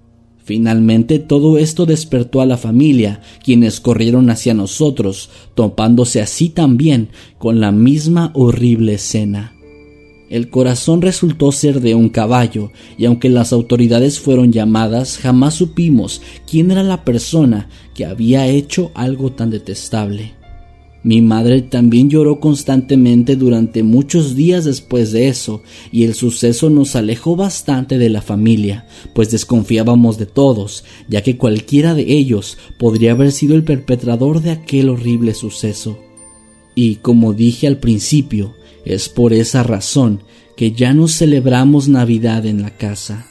Finalmente 0.44 1.20
todo 1.20 1.58
esto 1.58 1.86
despertó 1.86 2.42
a 2.42 2.46
la 2.46 2.58
familia, 2.58 3.22
quienes 3.44 3.80
corrieron 3.80 4.30
hacia 4.30 4.54
nosotros, 4.54 5.30
topándose 5.56 6.22
así 6.22 6.50
también 6.50 7.10
con 7.38 7.62
la 7.62 7.72
misma 7.72 8.32
horrible 8.34 8.96
escena. 8.96 9.54
El 10.30 10.50
corazón 10.50 11.02
resultó 11.02 11.52
ser 11.52 11.80
de 11.80 11.96
un 11.96 12.10
caballo, 12.10 12.72
y 12.98 13.06
aunque 13.06 13.30
las 13.30 13.54
autoridades 13.54 14.20
fueron 14.20 14.52
llamadas, 14.52 15.18
jamás 15.18 15.54
supimos 15.54 16.22
quién 16.50 16.72
era 16.72 16.84
la 16.84 17.06
persona 17.06 17.70
que 17.94 18.06
había 18.06 18.48
hecho 18.48 18.92
algo 18.96 19.32
tan 19.32 19.50
detestable. 19.50 20.43
Mi 21.04 21.22
madre 21.22 21.62
también 21.62 22.10
lloró 22.10 22.40
constantemente 22.40 23.36
durante 23.36 23.84
muchos 23.84 24.36
días 24.36 24.64
después 24.64 25.12
de 25.12 25.28
eso, 25.28 25.62
y 25.92 26.06
el 26.06 26.14
suceso 26.14 26.70
nos 26.70 26.96
alejó 26.96 27.36
bastante 27.36 27.98
de 27.98 28.10
la 28.10 28.22
familia, 28.22 28.88
pues 29.14 29.30
desconfiábamos 29.30 30.18
de 30.18 30.26
todos, 30.26 30.86
ya 31.10 31.22
que 31.22 31.38
cualquiera 31.38 31.94
de 31.94 32.14
ellos 32.14 32.58
podría 32.80 33.12
haber 33.12 33.34
sido 33.34 33.56
el 33.56 33.66
perpetrador 33.66 34.42
de 34.42 34.52
aquel 34.52 34.88
horrible 34.90 35.34
suceso. 35.34 36.00
Y 36.74 36.96
como 36.96 37.34
dije 37.34 37.68
al 37.68 37.80
principio, 37.80 38.56
es 38.86 39.10
por 39.10 39.34
esa 39.34 39.62
razón 39.62 40.24
que 40.56 40.72
ya 40.72 40.94
no 40.94 41.10
celebramos 41.10 41.90
Navidad 41.90 42.46
en 42.46 42.62
la 42.62 42.78
casa. 42.78 43.28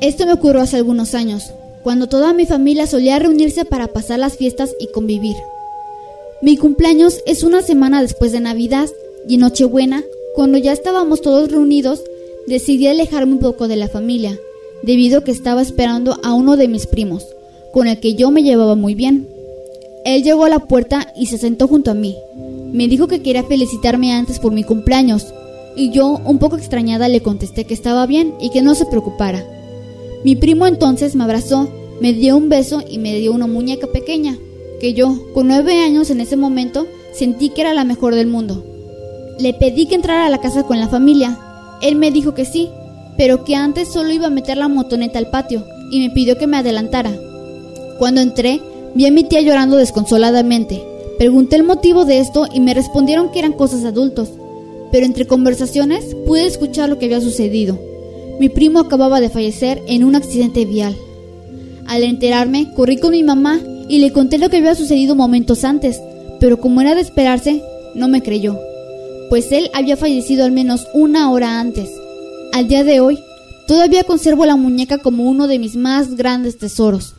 Esto 0.00 0.24
me 0.24 0.34
ocurrió 0.34 0.60
hace 0.60 0.76
algunos 0.76 1.14
años 1.14 1.50
cuando 1.84 2.08
toda 2.08 2.32
mi 2.32 2.46
familia 2.46 2.86
solía 2.86 3.18
reunirse 3.18 3.66
para 3.66 3.88
pasar 3.88 4.18
las 4.18 4.38
fiestas 4.38 4.74
y 4.80 4.86
convivir. 4.88 5.36
Mi 6.40 6.56
cumpleaños 6.56 7.20
es 7.26 7.44
una 7.44 7.60
semana 7.60 8.00
después 8.00 8.32
de 8.32 8.40
Navidad 8.40 8.88
y 9.28 9.34
en 9.34 9.40
Nochebuena, 9.40 10.02
cuando 10.34 10.56
ya 10.56 10.72
estábamos 10.72 11.20
todos 11.20 11.50
reunidos, 11.50 12.02
decidí 12.46 12.86
alejarme 12.86 13.34
un 13.34 13.38
poco 13.38 13.68
de 13.68 13.76
la 13.76 13.88
familia, 13.88 14.38
debido 14.82 15.18
a 15.18 15.24
que 15.24 15.30
estaba 15.30 15.60
esperando 15.60 16.18
a 16.24 16.32
uno 16.32 16.56
de 16.56 16.68
mis 16.68 16.86
primos, 16.86 17.26
con 17.70 17.86
el 17.86 18.00
que 18.00 18.14
yo 18.14 18.30
me 18.30 18.42
llevaba 18.42 18.74
muy 18.76 18.94
bien. 18.94 19.28
Él 20.06 20.22
llegó 20.22 20.46
a 20.46 20.50
la 20.50 20.60
puerta 20.60 21.12
y 21.14 21.26
se 21.26 21.38
sentó 21.38 21.68
junto 21.68 21.90
a 21.90 21.94
mí. 21.94 22.16
Me 22.72 22.88
dijo 22.88 23.08
que 23.08 23.22
quería 23.22 23.44
felicitarme 23.44 24.12
antes 24.12 24.38
por 24.38 24.52
mi 24.52 24.64
cumpleaños. 24.64 25.26
y 25.76 25.90
yo, 25.90 26.20
un 26.24 26.38
poco 26.38 26.56
extrañada, 26.56 27.08
le 27.08 27.20
contesté 27.20 27.64
que 27.64 27.74
estaba 27.74 28.06
bien 28.06 28.34
y 28.40 28.50
que 28.50 28.62
no 28.62 28.74
se 28.74 28.86
preocupara. 28.86 29.44
Mi 30.24 30.36
primo 30.36 30.66
entonces 30.66 31.14
me 31.14 31.24
abrazó, 31.24 31.68
me 32.00 32.14
dio 32.14 32.38
un 32.38 32.48
beso 32.48 32.82
y 32.88 32.96
me 32.98 33.14
dio 33.16 33.32
una 33.32 33.46
muñeca 33.46 33.88
pequeña, 33.88 34.38
que 34.80 34.94
yo, 34.94 35.14
con 35.34 35.48
nueve 35.48 35.82
años 35.82 36.08
en 36.08 36.22
ese 36.22 36.36
momento, 36.36 36.86
sentí 37.12 37.50
que 37.50 37.60
era 37.60 37.74
la 37.74 37.84
mejor 37.84 38.14
del 38.14 38.26
mundo. 38.26 38.64
Le 39.38 39.52
pedí 39.52 39.84
que 39.84 39.96
entrara 39.96 40.24
a 40.24 40.30
la 40.30 40.40
casa 40.40 40.62
con 40.62 40.80
la 40.80 40.88
familia. 40.88 41.38
Él 41.82 41.96
me 41.96 42.10
dijo 42.10 42.32
que 42.32 42.46
sí, 42.46 42.70
pero 43.18 43.44
que 43.44 43.54
antes 43.54 43.88
solo 43.92 44.14
iba 44.14 44.28
a 44.28 44.30
meter 44.30 44.56
la 44.56 44.68
motoneta 44.68 45.18
al 45.18 45.28
patio 45.28 45.62
y 45.90 46.00
me 46.00 46.08
pidió 46.08 46.38
que 46.38 46.46
me 46.46 46.56
adelantara. 46.56 47.12
Cuando 47.98 48.22
entré, 48.22 48.62
vi 48.94 49.04
a 49.04 49.10
mi 49.10 49.24
tía 49.24 49.42
llorando 49.42 49.76
desconsoladamente. 49.76 50.82
Pregunté 51.18 51.56
el 51.56 51.64
motivo 51.64 52.06
de 52.06 52.20
esto 52.20 52.46
y 52.50 52.60
me 52.60 52.72
respondieron 52.72 53.30
que 53.30 53.40
eran 53.40 53.52
cosas 53.52 53.84
adultos, 53.84 54.30
pero 54.90 55.04
entre 55.04 55.26
conversaciones 55.26 56.16
pude 56.26 56.46
escuchar 56.46 56.88
lo 56.88 56.98
que 56.98 57.04
había 57.04 57.20
sucedido. 57.20 57.78
Mi 58.40 58.48
primo 58.48 58.80
acababa 58.80 59.20
de 59.20 59.30
fallecer 59.30 59.80
en 59.86 60.04
un 60.04 60.16
accidente 60.16 60.64
vial. 60.64 60.96
Al 61.86 62.02
enterarme, 62.02 62.72
corrí 62.74 62.98
con 62.98 63.12
mi 63.12 63.22
mamá 63.22 63.60
y 63.88 63.98
le 63.98 64.12
conté 64.12 64.38
lo 64.38 64.50
que 64.50 64.56
había 64.56 64.74
sucedido 64.74 65.14
momentos 65.14 65.64
antes, 65.64 66.00
pero 66.40 66.58
como 66.58 66.80
era 66.80 66.94
de 66.94 67.00
esperarse, 67.00 67.62
no 67.94 68.08
me 68.08 68.22
creyó, 68.22 68.58
pues 69.30 69.52
él 69.52 69.70
había 69.72 69.96
fallecido 69.96 70.44
al 70.44 70.52
menos 70.52 70.86
una 70.94 71.30
hora 71.30 71.60
antes. 71.60 71.88
Al 72.52 72.68
día 72.68 72.84
de 72.84 73.00
hoy, 73.00 73.18
todavía 73.68 74.04
conservo 74.04 74.46
la 74.46 74.56
muñeca 74.56 74.98
como 74.98 75.24
uno 75.24 75.46
de 75.46 75.58
mis 75.58 75.76
más 75.76 76.16
grandes 76.16 76.58
tesoros. 76.58 77.14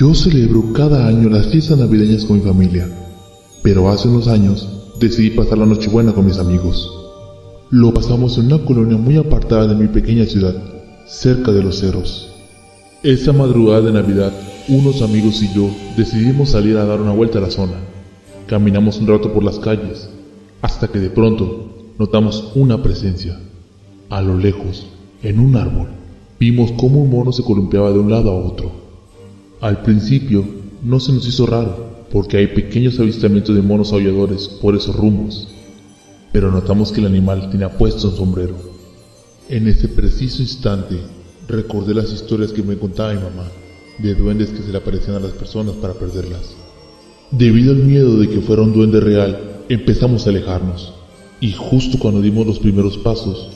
Yo 0.00 0.14
celebro 0.14 0.72
cada 0.72 1.08
año 1.08 1.28
las 1.28 1.48
fiestas 1.48 1.76
navideñas 1.76 2.24
con 2.24 2.38
mi 2.38 2.42
familia, 2.42 2.88
pero 3.62 3.90
hace 3.90 4.08
unos 4.08 4.28
años 4.28 4.66
decidí 4.98 5.28
pasar 5.28 5.58
la 5.58 5.66
Nochebuena 5.66 6.14
con 6.14 6.24
mis 6.24 6.38
amigos. 6.38 6.90
Lo 7.68 7.92
pasamos 7.92 8.38
en 8.38 8.46
una 8.46 8.64
colonia 8.64 8.96
muy 8.96 9.18
apartada 9.18 9.66
de 9.66 9.74
mi 9.74 9.88
pequeña 9.88 10.24
ciudad, 10.24 10.54
cerca 11.06 11.52
de 11.52 11.62
los 11.62 11.80
cerros. 11.80 12.30
Esa 13.02 13.34
madrugada 13.34 13.82
de 13.82 13.92
Navidad, 13.92 14.32
unos 14.68 15.02
amigos 15.02 15.42
y 15.42 15.52
yo 15.52 15.68
decidimos 15.98 16.48
salir 16.48 16.78
a 16.78 16.86
dar 16.86 17.02
una 17.02 17.12
vuelta 17.12 17.36
a 17.36 17.42
la 17.42 17.50
zona. 17.50 17.74
Caminamos 18.46 19.00
un 19.00 19.06
rato 19.06 19.34
por 19.34 19.44
las 19.44 19.58
calles, 19.58 20.08
hasta 20.62 20.88
que 20.88 20.98
de 20.98 21.10
pronto 21.10 21.92
notamos 21.98 22.52
una 22.54 22.82
presencia. 22.82 23.38
A 24.08 24.22
lo 24.22 24.38
lejos, 24.38 24.86
en 25.22 25.40
un 25.40 25.56
árbol, 25.56 25.88
vimos 26.38 26.72
cómo 26.78 27.02
un 27.02 27.10
mono 27.10 27.32
se 27.32 27.44
columpiaba 27.44 27.90
de 27.90 27.98
un 27.98 28.10
lado 28.10 28.30
a 28.30 28.34
otro. 28.34 28.79
Al 29.60 29.82
principio 29.82 30.42
no 30.82 31.00
se 31.00 31.12
nos 31.12 31.28
hizo 31.28 31.44
raro, 31.44 32.06
porque 32.10 32.38
hay 32.38 32.46
pequeños 32.46 32.98
avistamientos 32.98 33.54
de 33.54 33.60
monos 33.60 33.92
aulladores 33.92 34.48
por 34.48 34.74
esos 34.74 34.96
rumbos, 34.96 35.48
pero 36.32 36.50
notamos 36.50 36.92
que 36.92 37.00
el 37.00 37.06
animal 37.06 37.50
tenía 37.50 37.76
puesto 37.76 38.08
un 38.08 38.16
sombrero. 38.16 38.54
En 39.50 39.68
ese 39.68 39.88
preciso 39.88 40.40
instante 40.40 40.96
recordé 41.46 41.92
las 41.92 42.10
historias 42.10 42.52
que 42.52 42.62
me 42.62 42.78
contaba 42.78 43.12
mi 43.12 43.20
mamá, 43.20 43.48
de 43.98 44.14
duendes 44.14 44.48
que 44.48 44.62
se 44.62 44.72
le 44.72 44.78
aparecían 44.78 45.16
a 45.16 45.20
las 45.20 45.32
personas 45.32 45.74
para 45.74 45.92
perderlas. 45.92 46.54
Debido 47.30 47.72
al 47.72 47.80
miedo 47.80 48.16
de 48.16 48.30
que 48.30 48.40
fuera 48.40 48.62
un 48.62 48.72
duende 48.72 49.00
real, 49.00 49.64
empezamos 49.68 50.26
a 50.26 50.30
alejarnos, 50.30 50.94
y 51.38 51.52
justo 51.52 51.98
cuando 51.98 52.22
dimos 52.22 52.46
los 52.46 52.60
primeros 52.60 52.96
pasos, 52.96 53.50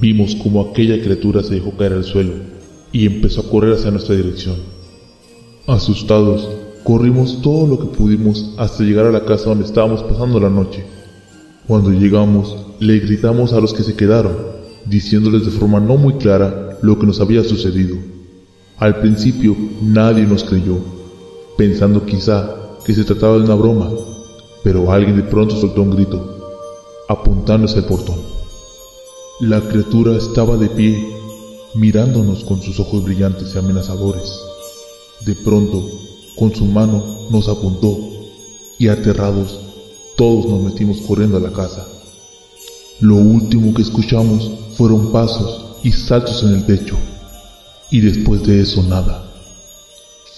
vimos 0.00 0.34
como 0.34 0.62
aquella 0.62 1.00
criatura 1.00 1.44
se 1.44 1.54
dejó 1.54 1.76
caer 1.76 1.92
al 1.92 2.04
suelo 2.04 2.32
y 2.90 3.06
empezó 3.06 3.42
a 3.42 3.48
correr 3.48 3.74
hacia 3.74 3.92
nuestra 3.92 4.16
dirección. 4.16 4.73
Asustados, 5.66 6.46
corrimos 6.84 7.40
todo 7.40 7.66
lo 7.66 7.78
que 7.78 7.96
pudimos 7.96 8.52
hasta 8.58 8.84
llegar 8.84 9.06
a 9.06 9.10
la 9.10 9.24
casa 9.24 9.48
donde 9.48 9.64
estábamos 9.64 10.02
pasando 10.02 10.38
la 10.38 10.50
noche. 10.50 10.84
Cuando 11.66 11.90
llegamos, 11.90 12.54
le 12.80 12.98
gritamos 12.98 13.54
a 13.54 13.60
los 13.60 13.72
que 13.72 13.82
se 13.82 13.96
quedaron, 13.96 14.36
diciéndoles 14.84 15.46
de 15.46 15.52
forma 15.52 15.80
no 15.80 15.96
muy 15.96 16.18
clara 16.18 16.76
lo 16.82 16.98
que 16.98 17.06
nos 17.06 17.18
había 17.18 17.42
sucedido. 17.42 17.96
Al 18.76 19.00
principio 19.00 19.56
nadie 19.80 20.26
nos 20.26 20.44
creyó, 20.44 20.76
pensando 21.56 22.04
quizá 22.04 22.54
que 22.84 22.92
se 22.92 23.04
trataba 23.04 23.38
de 23.38 23.44
una 23.44 23.54
broma, 23.54 23.90
pero 24.62 24.92
alguien 24.92 25.16
de 25.16 25.22
pronto 25.22 25.56
soltó 25.56 25.80
un 25.80 25.92
grito, 25.92 26.58
apuntándose 27.08 27.78
al 27.78 27.86
portón. 27.86 28.18
La 29.40 29.62
criatura 29.62 30.14
estaba 30.14 30.58
de 30.58 30.68
pie, 30.68 31.08
mirándonos 31.74 32.44
con 32.44 32.60
sus 32.60 32.78
ojos 32.80 33.02
brillantes 33.02 33.54
y 33.54 33.58
amenazadores. 33.58 34.53
De 35.24 35.34
pronto, 35.34 35.90
con 36.36 36.54
su 36.54 36.64
mano 36.66 37.02
nos 37.30 37.48
apuntó 37.48 37.98
y 38.78 38.88
aterrados, 38.88 39.58
todos 40.16 40.46
nos 40.46 40.62
metimos 40.62 41.00
corriendo 41.00 41.38
a 41.38 41.40
la 41.40 41.52
casa. 41.52 41.86
Lo 43.00 43.16
último 43.16 43.72
que 43.72 43.82
escuchamos 43.82 44.50
fueron 44.76 45.12
pasos 45.12 45.76
y 45.82 45.92
saltos 45.92 46.42
en 46.42 46.54
el 46.54 46.66
techo. 46.66 46.96
Y 47.90 48.00
después 48.00 48.42
de 48.42 48.60
eso 48.60 48.82
nada. 48.82 49.30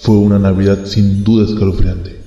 Fue 0.01 0.15
una 0.15 0.39
Navidad 0.39 0.85
sin 0.85 1.23
duda 1.23 1.45
escalofriante. 1.45 2.26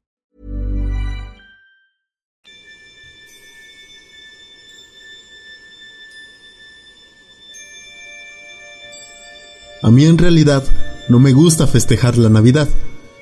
A 9.81 9.91
mí 9.91 10.05
en 10.05 10.17
realidad 10.17 10.63
no 11.09 11.19
me 11.19 11.33
gusta 11.33 11.67
festejar 11.67 12.17
la 12.17 12.29
Navidad. 12.29 12.69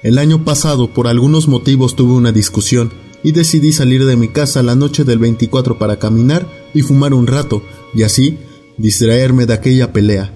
El 0.04 0.18
año 0.18 0.44
pasado 0.44 0.94
por 0.94 1.08
algunos 1.08 1.48
motivos 1.48 1.96
tuve 1.96 2.14
una 2.14 2.32
discusión 2.32 2.92
y 3.24 3.32
decidí 3.32 3.72
salir 3.72 4.06
de 4.06 4.16
mi 4.16 4.30
casa 4.30 4.64
la 4.64 4.76
noche 4.76 5.04
del 5.04 5.20
24 5.20 5.78
para 5.78 6.00
caminar 6.00 6.48
y 6.74 6.82
fumar 6.82 7.14
un 7.14 7.28
rato 7.28 7.62
y 7.94 8.04
así 8.04 8.38
distraerme 8.78 9.46
de 9.46 9.54
aquella 9.54 9.92
pelea. 9.92 10.34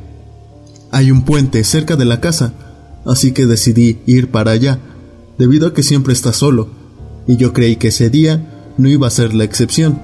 Hay 0.92 1.12
un 1.12 1.26
puente 1.26 1.64
cerca 1.64 1.96
de 1.96 2.06
la 2.06 2.20
casa, 2.20 2.54
así 3.06 3.32
que 3.32 3.46
decidí 3.46 4.00
ir 4.06 4.32
para 4.32 4.52
allá, 4.52 4.80
debido 5.38 5.68
a 5.68 5.74
que 5.74 5.84
siempre 5.84 6.14
está 6.14 6.34
solo, 6.34 6.70
y 7.28 7.38
yo 7.38 7.54
creí 7.54 7.78
que 7.78 7.88
ese 7.88 8.10
día 8.10 8.74
no 8.78 8.90
iba 8.90 9.08
a 9.08 9.12
ser 9.12 9.34
la 9.34 9.44
excepción. 9.44 10.02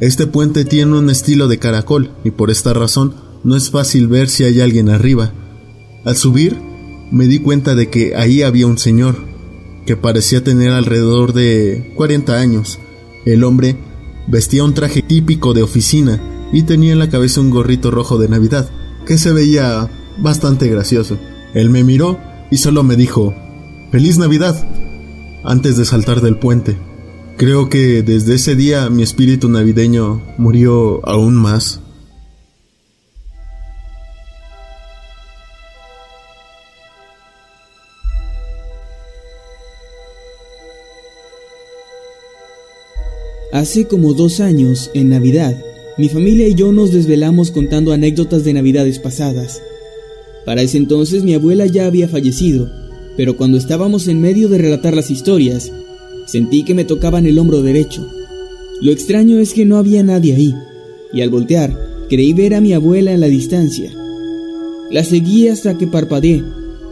Este 0.00 0.26
puente 0.26 0.64
tiene 0.64 0.96
un 0.96 1.10
estilo 1.10 1.48
de 1.48 1.58
caracol 1.58 2.10
y 2.24 2.30
por 2.30 2.50
esta 2.50 2.72
razón 2.72 3.14
no 3.44 3.56
es 3.56 3.70
fácil 3.70 4.08
ver 4.08 4.28
si 4.28 4.44
hay 4.44 4.60
alguien 4.60 4.88
arriba. 4.88 5.32
Al 6.06 6.16
subir, 6.16 6.56
me 7.10 7.26
di 7.26 7.40
cuenta 7.40 7.74
de 7.74 7.90
que 7.90 8.14
ahí 8.14 8.42
había 8.42 8.68
un 8.68 8.78
señor, 8.78 9.16
que 9.86 9.96
parecía 9.96 10.44
tener 10.44 10.70
alrededor 10.70 11.32
de 11.32 11.92
40 11.96 12.38
años. 12.38 12.78
El 13.24 13.42
hombre 13.42 13.76
vestía 14.28 14.62
un 14.62 14.72
traje 14.72 15.02
típico 15.02 15.52
de 15.52 15.64
oficina 15.64 16.22
y 16.52 16.62
tenía 16.62 16.92
en 16.92 17.00
la 17.00 17.10
cabeza 17.10 17.40
un 17.40 17.50
gorrito 17.50 17.90
rojo 17.90 18.18
de 18.18 18.28
Navidad, 18.28 18.70
que 19.04 19.18
se 19.18 19.32
veía 19.32 19.90
bastante 20.18 20.68
gracioso. 20.68 21.18
Él 21.54 21.70
me 21.70 21.82
miró 21.82 22.20
y 22.52 22.58
solo 22.58 22.84
me 22.84 22.94
dijo, 22.94 23.34
Feliz 23.90 24.16
Navidad, 24.16 24.64
antes 25.44 25.76
de 25.76 25.84
saltar 25.84 26.20
del 26.20 26.38
puente. 26.38 26.76
Creo 27.36 27.68
que 27.68 28.02
desde 28.02 28.34
ese 28.34 28.54
día 28.54 28.90
mi 28.90 29.02
espíritu 29.02 29.48
navideño 29.48 30.22
murió 30.38 31.04
aún 31.04 31.34
más. 31.34 31.80
Hace 43.56 43.86
como 43.86 44.12
dos 44.12 44.40
años, 44.40 44.90
en 44.92 45.08
Navidad, 45.08 45.56
mi 45.96 46.10
familia 46.10 46.46
y 46.46 46.54
yo 46.54 46.72
nos 46.72 46.92
desvelamos 46.92 47.50
contando 47.50 47.92
anécdotas 47.92 48.44
de 48.44 48.52
Navidades 48.52 48.98
pasadas. 48.98 49.62
Para 50.44 50.60
ese 50.60 50.76
entonces 50.76 51.24
mi 51.24 51.32
abuela 51.32 51.64
ya 51.64 51.86
había 51.86 52.06
fallecido, 52.06 52.70
pero 53.16 53.38
cuando 53.38 53.56
estábamos 53.56 54.08
en 54.08 54.20
medio 54.20 54.50
de 54.50 54.58
relatar 54.58 54.94
las 54.94 55.10
historias, 55.10 55.72
sentí 56.26 56.64
que 56.64 56.74
me 56.74 56.84
tocaban 56.84 57.24
el 57.24 57.38
hombro 57.38 57.62
derecho. 57.62 58.06
Lo 58.82 58.92
extraño 58.92 59.38
es 59.38 59.54
que 59.54 59.64
no 59.64 59.78
había 59.78 60.02
nadie 60.02 60.34
ahí, 60.34 60.54
y 61.14 61.22
al 61.22 61.30
voltear, 61.30 61.74
creí 62.10 62.34
ver 62.34 62.56
a 62.56 62.60
mi 62.60 62.74
abuela 62.74 63.14
en 63.14 63.20
la 63.20 63.28
distancia. 63.28 63.90
La 64.90 65.02
seguí 65.02 65.48
hasta 65.48 65.78
que 65.78 65.86
parpadeé, 65.86 66.44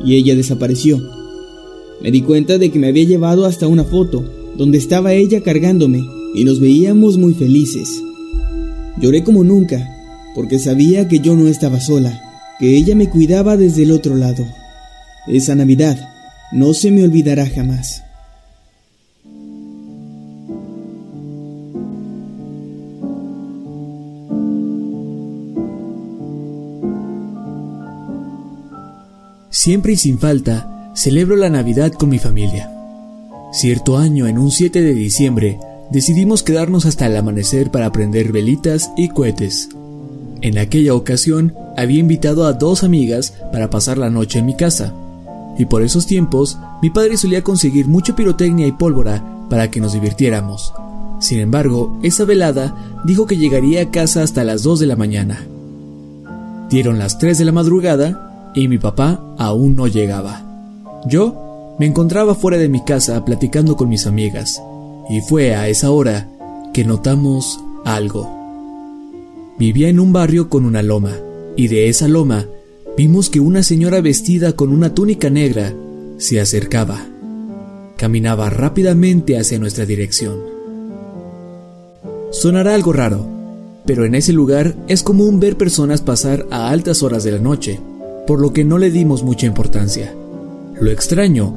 y 0.02 0.14
ella 0.14 0.34
desapareció. 0.34 0.98
Me 2.00 2.10
di 2.10 2.22
cuenta 2.22 2.56
de 2.56 2.70
que 2.70 2.78
me 2.78 2.88
había 2.88 3.04
llevado 3.04 3.44
hasta 3.44 3.68
una 3.68 3.84
foto, 3.84 4.24
donde 4.56 4.78
estaba 4.78 5.12
ella 5.12 5.42
cargándome, 5.42 6.02
y 6.34 6.44
nos 6.44 6.60
veíamos 6.60 7.16
muy 7.16 7.32
felices. 7.34 8.02
Lloré 8.98 9.22
como 9.22 9.44
nunca, 9.44 9.88
porque 10.34 10.58
sabía 10.58 11.08
que 11.08 11.20
yo 11.20 11.36
no 11.36 11.48
estaba 11.48 11.80
sola, 11.80 12.20
que 12.58 12.76
ella 12.76 12.94
me 12.96 13.08
cuidaba 13.08 13.56
desde 13.56 13.84
el 13.84 13.92
otro 13.92 14.16
lado. 14.16 14.44
Esa 15.28 15.54
Navidad 15.54 16.10
no 16.52 16.74
se 16.74 16.90
me 16.90 17.04
olvidará 17.04 17.46
jamás. 17.46 18.02
Siempre 29.50 29.92
y 29.94 29.96
sin 29.96 30.18
falta, 30.18 30.92
celebro 30.94 31.36
la 31.36 31.48
Navidad 31.48 31.92
con 31.92 32.10
mi 32.10 32.18
familia. 32.18 32.70
Cierto 33.52 33.96
año, 33.96 34.26
en 34.26 34.36
un 34.36 34.50
7 34.50 34.82
de 34.82 34.92
diciembre, 34.92 35.58
decidimos 35.90 36.42
quedarnos 36.42 36.86
hasta 36.86 37.06
el 37.06 37.16
amanecer 37.16 37.70
para 37.70 37.92
prender 37.92 38.32
velitas 38.32 38.90
y 38.96 39.08
cohetes. 39.08 39.68
En 40.40 40.58
aquella 40.58 40.94
ocasión, 40.94 41.54
había 41.76 42.00
invitado 42.00 42.46
a 42.46 42.52
dos 42.52 42.84
amigas 42.84 43.34
para 43.52 43.70
pasar 43.70 43.98
la 43.98 44.10
noche 44.10 44.40
en 44.40 44.46
mi 44.46 44.56
casa, 44.56 44.92
y 45.58 45.66
por 45.66 45.82
esos 45.82 46.06
tiempos, 46.06 46.58
mi 46.82 46.90
padre 46.90 47.16
solía 47.16 47.42
conseguir 47.42 47.86
mucha 47.86 48.14
pirotecnia 48.16 48.66
y 48.66 48.72
pólvora 48.72 49.22
para 49.48 49.70
que 49.70 49.80
nos 49.80 49.92
divirtiéramos. 49.92 50.72
Sin 51.20 51.38
embargo, 51.38 51.98
esa 52.02 52.24
velada 52.24 52.74
dijo 53.04 53.26
que 53.26 53.36
llegaría 53.36 53.82
a 53.82 53.90
casa 53.90 54.22
hasta 54.22 54.44
las 54.44 54.62
2 54.62 54.80
de 54.80 54.86
la 54.86 54.96
mañana. 54.96 55.46
Dieron 56.68 56.98
las 56.98 57.18
3 57.18 57.38
de 57.38 57.44
la 57.44 57.52
madrugada 57.52 58.52
y 58.54 58.68
mi 58.68 58.78
papá 58.78 59.20
aún 59.38 59.76
no 59.76 59.86
llegaba. 59.86 60.42
Yo 61.06 61.74
me 61.78 61.86
encontraba 61.86 62.34
fuera 62.34 62.58
de 62.58 62.68
mi 62.68 62.84
casa 62.84 63.24
platicando 63.24 63.76
con 63.76 63.88
mis 63.88 64.06
amigas, 64.06 64.60
y 65.08 65.20
fue 65.20 65.54
a 65.54 65.68
esa 65.68 65.90
hora 65.90 66.28
que 66.72 66.84
notamos 66.84 67.60
algo. 67.84 68.30
Vivía 69.58 69.88
en 69.88 70.00
un 70.00 70.12
barrio 70.12 70.48
con 70.48 70.64
una 70.64 70.82
loma, 70.82 71.12
y 71.56 71.68
de 71.68 71.88
esa 71.88 72.08
loma 72.08 72.46
vimos 72.96 73.30
que 73.30 73.40
una 73.40 73.62
señora 73.62 74.00
vestida 74.00 74.54
con 74.54 74.72
una 74.72 74.94
túnica 74.94 75.30
negra 75.30 75.72
se 76.18 76.40
acercaba. 76.40 77.06
Caminaba 77.96 78.50
rápidamente 78.50 79.38
hacia 79.38 79.58
nuestra 79.58 79.86
dirección. 79.86 80.40
Sonará 82.30 82.74
algo 82.74 82.92
raro, 82.92 83.26
pero 83.86 84.04
en 84.04 84.14
ese 84.14 84.32
lugar 84.32 84.74
es 84.88 85.02
común 85.02 85.38
ver 85.38 85.56
personas 85.56 86.00
pasar 86.00 86.46
a 86.50 86.70
altas 86.70 87.02
horas 87.02 87.22
de 87.22 87.32
la 87.32 87.38
noche, 87.38 87.78
por 88.26 88.40
lo 88.40 88.52
que 88.52 88.64
no 88.64 88.78
le 88.78 88.90
dimos 88.90 89.22
mucha 89.22 89.46
importancia. 89.46 90.12
Lo 90.80 90.90
extraño 90.90 91.54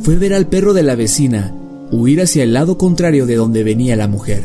fue 0.00 0.16
ver 0.16 0.34
al 0.34 0.46
perro 0.46 0.74
de 0.74 0.82
la 0.82 0.94
vecina 0.94 1.54
huir 1.90 2.20
hacia 2.20 2.42
el 2.42 2.52
lado 2.52 2.78
contrario 2.78 3.26
de 3.26 3.36
donde 3.36 3.64
venía 3.64 3.96
la 3.96 4.08
mujer. 4.08 4.44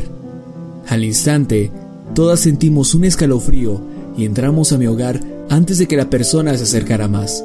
Al 0.86 1.04
instante, 1.04 1.70
todas 2.14 2.40
sentimos 2.40 2.94
un 2.94 3.04
escalofrío 3.04 3.80
y 4.16 4.24
entramos 4.24 4.72
a 4.72 4.78
mi 4.78 4.86
hogar 4.86 5.20
antes 5.48 5.78
de 5.78 5.86
que 5.86 5.96
la 5.96 6.10
persona 6.10 6.56
se 6.56 6.64
acercara 6.64 7.08
más. 7.08 7.44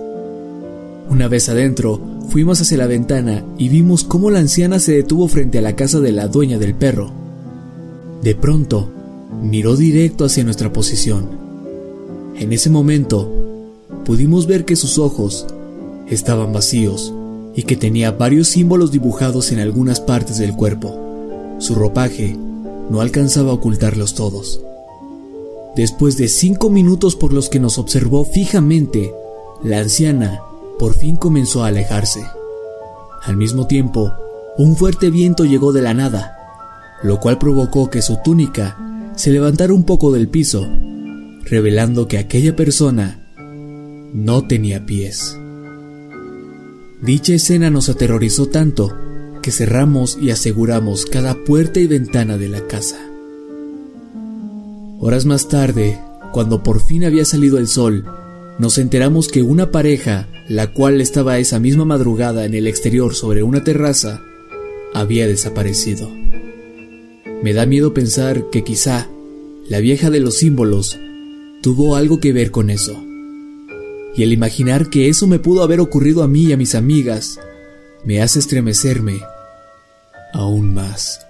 Una 1.09 1.27
vez 1.27 1.49
adentro, 1.49 1.99
fuimos 2.29 2.61
hacia 2.61 2.77
la 2.77 2.87
ventana 2.87 3.43
y 3.57 3.69
vimos 3.69 4.03
cómo 4.03 4.29
la 4.29 4.39
anciana 4.39 4.79
se 4.79 4.93
detuvo 4.93 5.27
frente 5.27 5.57
a 5.57 5.61
la 5.61 5.75
casa 5.75 5.99
de 5.99 6.11
la 6.11 6.27
dueña 6.27 6.59
del 6.59 6.75
perro. 6.75 7.11
De 8.21 8.35
pronto, 8.35 8.89
miró 9.41 9.75
directo 9.75 10.25
hacia 10.25 10.43
nuestra 10.43 10.71
posición. 10.71 11.29
En 12.35 12.53
ese 12.53 12.69
momento, 12.69 13.29
pudimos 14.05 14.47
ver 14.47 14.65
que 14.65 14.75
sus 14.75 14.99
ojos 14.99 15.47
estaban 16.07 16.53
vacíos 16.53 17.13
y 17.59 17.63
que 17.63 17.75
tenía 17.75 18.11
varios 18.11 18.47
símbolos 18.47 18.89
dibujados 18.89 19.51
en 19.51 19.59
algunas 19.59 19.99
partes 19.99 20.37
del 20.37 20.55
cuerpo. 20.55 21.57
Su 21.59 21.75
ropaje 21.75 22.37
no 22.89 23.01
alcanzaba 23.01 23.51
a 23.51 23.55
ocultarlos 23.55 24.15
todos. 24.15 24.61
Después 25.75 26.15
de 26.15 26.29
cinco 26.29 26.69
minutos 26.69 27.17
por 27.17 27.33
los 27.33 27.49
que 27.49 27.59
nos 27.59 27.77
observó 27.77 28.23
fijamente, 28.23 29.13
la 29.61 29.79
anciana 29.79 30.41
por 30.79 30.93
fin 30.93 31.17
comenzó 31.17 31.65
a 31.65 31.67
alejarse. 31.67 32.21
Al 33.23 33.35
mismo 33.35 33.67
tiempo, 33.67 34.09
un 34.57 34.77
fuerte 34.77 35.09
viento 35.09 35.43
llegó 35.43 35.73
de 35.73 35.81
la 35.81 35.93
nada, 35.93 36.37
lo 37.03 37.19
cual 37.19 37.39
provocó 37.39 37.89
que 37.89 38.01
su 38.01 38.19
túnica 38.23 39.11
se 39.17 39.31
levantara 39.31 39.73
un 39.73 39.83
poco 39.83 40.13
del 40.13 40.29
piso, 40.29 40.65
revelando 41.43 42.07
que 42.07 42.19
aquella 42.19 42.55
persona 42.55 43.27
no 44.13 44.47
tenía 44.47 44.85
pies. 44.85 45.37
Dicha 47.01 47.33
escena 47.33 47.69
nos 47.69 47.87
aterrorizó 47.87 48.47
tanto 48.47 48.93
que 49.41 49.51
cerramos 49.51 50.17
y 50.21 50.31
aseguramos 50.31 51.05
cada 51.05 51.45
puerta 51.45 51.79
y 51.79 51.87
ventana 51.87 52.37
de 52.37 52.49
la 52.49 52.67
casa. 52.67 52.99
Horas 54.99 55.25
más 55.25 55.47
tarde, 55.47 55.97
cuando 56.33 56.61
por 56.61 56.81
fin 56.81 57.05
había 57.05 57.23
salido 57.23 57.57
el 57.57 57.67
sol, 57.67 58.05
nos 58.59 58.77
enteramos 58.77 59.29
que 59.29 59.41
una 59.43 59.71
pareja, 59.71 60.27
la 60.49 60.73
cual 60.73 60.99
estaba 60.99 61.39
esa 61.39 61.57
misma 61.57 61.85
madrugada 61.85 62.43
en 62.43 62.53
el 62.53 62.67
exterior 62.67 63.15
sobre 63.15 63.43
una 63.43 63.63
terraza, 63.63 64.21
había 64.93 65.25
desaparecido. 65.25 66.11
Me 67.41 67.53
da 67.53 67.65
miedo 67.65 67.93
pensar 67.93 68.49
que 68.51 68.65
quizá 68.65 69.07
la 69.69 69.79
vieja 69.79 70.09
de 70.09 70.19
los 70.19 70.35
símbolos 70.35 70.99
tuvo 71.61 71.95
algo 71.95 72.19
que 72.19 72.33
ver 72.33 72.51
con 72.51 72.69
eso 72.69 73.05
y 74.15 74.23
el 74.23 74.33
imaginar 74.33 74.89
que 74.89 75.09
eso 75.09 75.27
me 75.27 75.39
pudo 75.39 75.63
haber 75.63 75.79
ocurrido 75.79 76.23
a 76.23 76.27
mí 76.27 76.45
y 76.45 76.53
a 76.53 76.57
mis 76.57 76.75
amigas 76.75 77.39
me 78.03 78.21
hace 78.21 78.39
estremecerme 78.39 79.21
aún 80.33 80.73
más. 80.73 81.25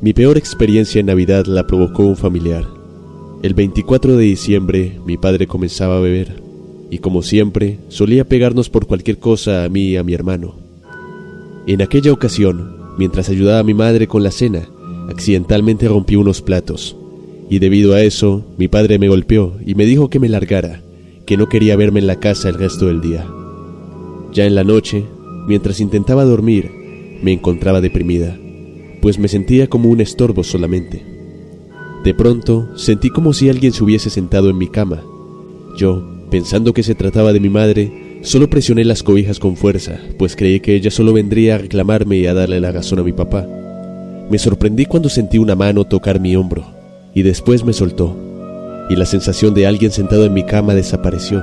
Mi 0.00 0.14
peor 0.14 0.38
experiencia 0.38 0.98
en 0.98 1.06
Navidad 1.06 1.44
la 1.44 1.66
provocó 1.66 2.04
un 2.04 2.16
familiar. 2.16 2.66
El 3.42 3.52
24 3.52 4.16
de 4.16 4.24
diciembre 4.24 4.98
mi 5.04 5.18
padre 5.18 5.46
comenzaba 5.46 5.98
a 5.98 6.00
beber 6.00 6.42
y 6.90 6.98
como 6.98 7.22
siempre 7.22 7.78
solía 7.88 8.24
pegarnos 8.24 8.70
por 8.70 8.86
cualquier 8.86 9.18
cosa 9.18 9.64
a 9.64 9.68
mí 9.68 9.90
y 9.90 9.96
a 9.96 10.02
mi 10.02 10.14
hermano. 10.14 10.69
En 11.66 11.82
aquella 11.82 12.12
ocasión, 12.12 12.76
mientras 12.96 13.28
ayudaba 13.28 13.60
a 13.60 13.64
mi 13.64 13.74
madre 13.74 14.06
con 14.06 14.22
la 14.22 14.30
cena, 14.30 14.68
accidentalmente 15.08 15.88
rompí 15.88 16.16
unos 16.16 16.42
platos, 16.42 16.96
y 17.48 17.58
debido 17.58 17.94
a 17.94 18.02
eso, 18.02 18.44
mi 18.56 18.68
padre 18.68 18.98
me 18.98 19.08
golpeó 19.08 19.56
y 19.64 19.74
me 19.74 19.84
dijo 19.84 20.08
que 20.08 20.20
me 20.20 20.28
largara, 20.28 20.82
que 21.26 21.36
no 21.36 21.48
quería 21.48 21.76
verme 21.76 22.00
en 22.00 22.06
la 22.06 22.20
casa 22.20 22.48
el 22.48 22.54
resto 22.54 22.86
del 22.86 23.00
día. 23.00 23.26
Ya 24.32 24.46
en 24.46 24.54
la 24.54 24.64
noche, 24.64 25.04
mientras 25.46 25.80
intentaba 25.80 26.24
dormir, 26.24 26.70
me 27.22 27.32
encontraba 27.32 27.80
deprimida, 27.80 28.38
pues 29.02 29.18
me 29.18 29.28
sentía 29.28 29.68
como 29.68 29.90
un 29.90 30.00
estorbo 30.00 30.44
solamente. 30.44 31.04
De 32.04 32.14
pronto, 32.14 32.68
sentí 32.76 33.10
como 33.10 33.32
si 33.32 33.50
alguien 33.50 33.72
se 33.72 33.84
hubiese 33.84 34.10
sentado 34.10 34.48
en 34.48 34.56
mi 34.56 34.68
cama. 34.68 35.02
Yo, 35.76 36.02
pensando 36.30 36.72
que 36.72 36.82
se 36.82 36.94
trataba 36.94 37.32
de 37.32 37.40
mi 37.40 37.50
madre, 37.50 38.09
Solo 38.22 38.50
presioné 38.50 38.84
las 38.84 39.02
cobijas 39.02 39.38
con 39.38 39.56
fuerza, 39.56 39.98
pues 40.18 40.36
creí 40.36 40.60
que 40.60 40.74
ella 40.74 40.90
solo 40.90 41.14
vendría 41.14 41.54
a 41.54 41.58
reclamarme 41.58 42.18
y 42.18 42.26
a 42.26 42.34
darle 42.34 42.60
la 42.60 42.70
razón 42.70 42.98
a 42.98 43.02
mi 43.02 43.12
papá. 43.12 43.46
Me 44.28 44.38
sorprendí 44.38 44.84
cuando 44.84 45.08
sentí 45.08 45.38
una 45.38 45.56
mano 45.56 45.86
tocar 45.86 46.20
mi 46.20 46.36
hombro, 46.36 46.66
y 47.14 47.22
después 47.22 47.64
me 47.64 47.72
soltó, 47.72 48.14
y 48.90 48.96
la 48.96 49.06
sensación 49.06 49.54
de 49.54 49.66
alguien 49.66 49.90
sentado 49.90 50.26
en 50.26 50.34
mi 50.34 50.44
cama 50.44 50.74
desapareció. 50.74 51.42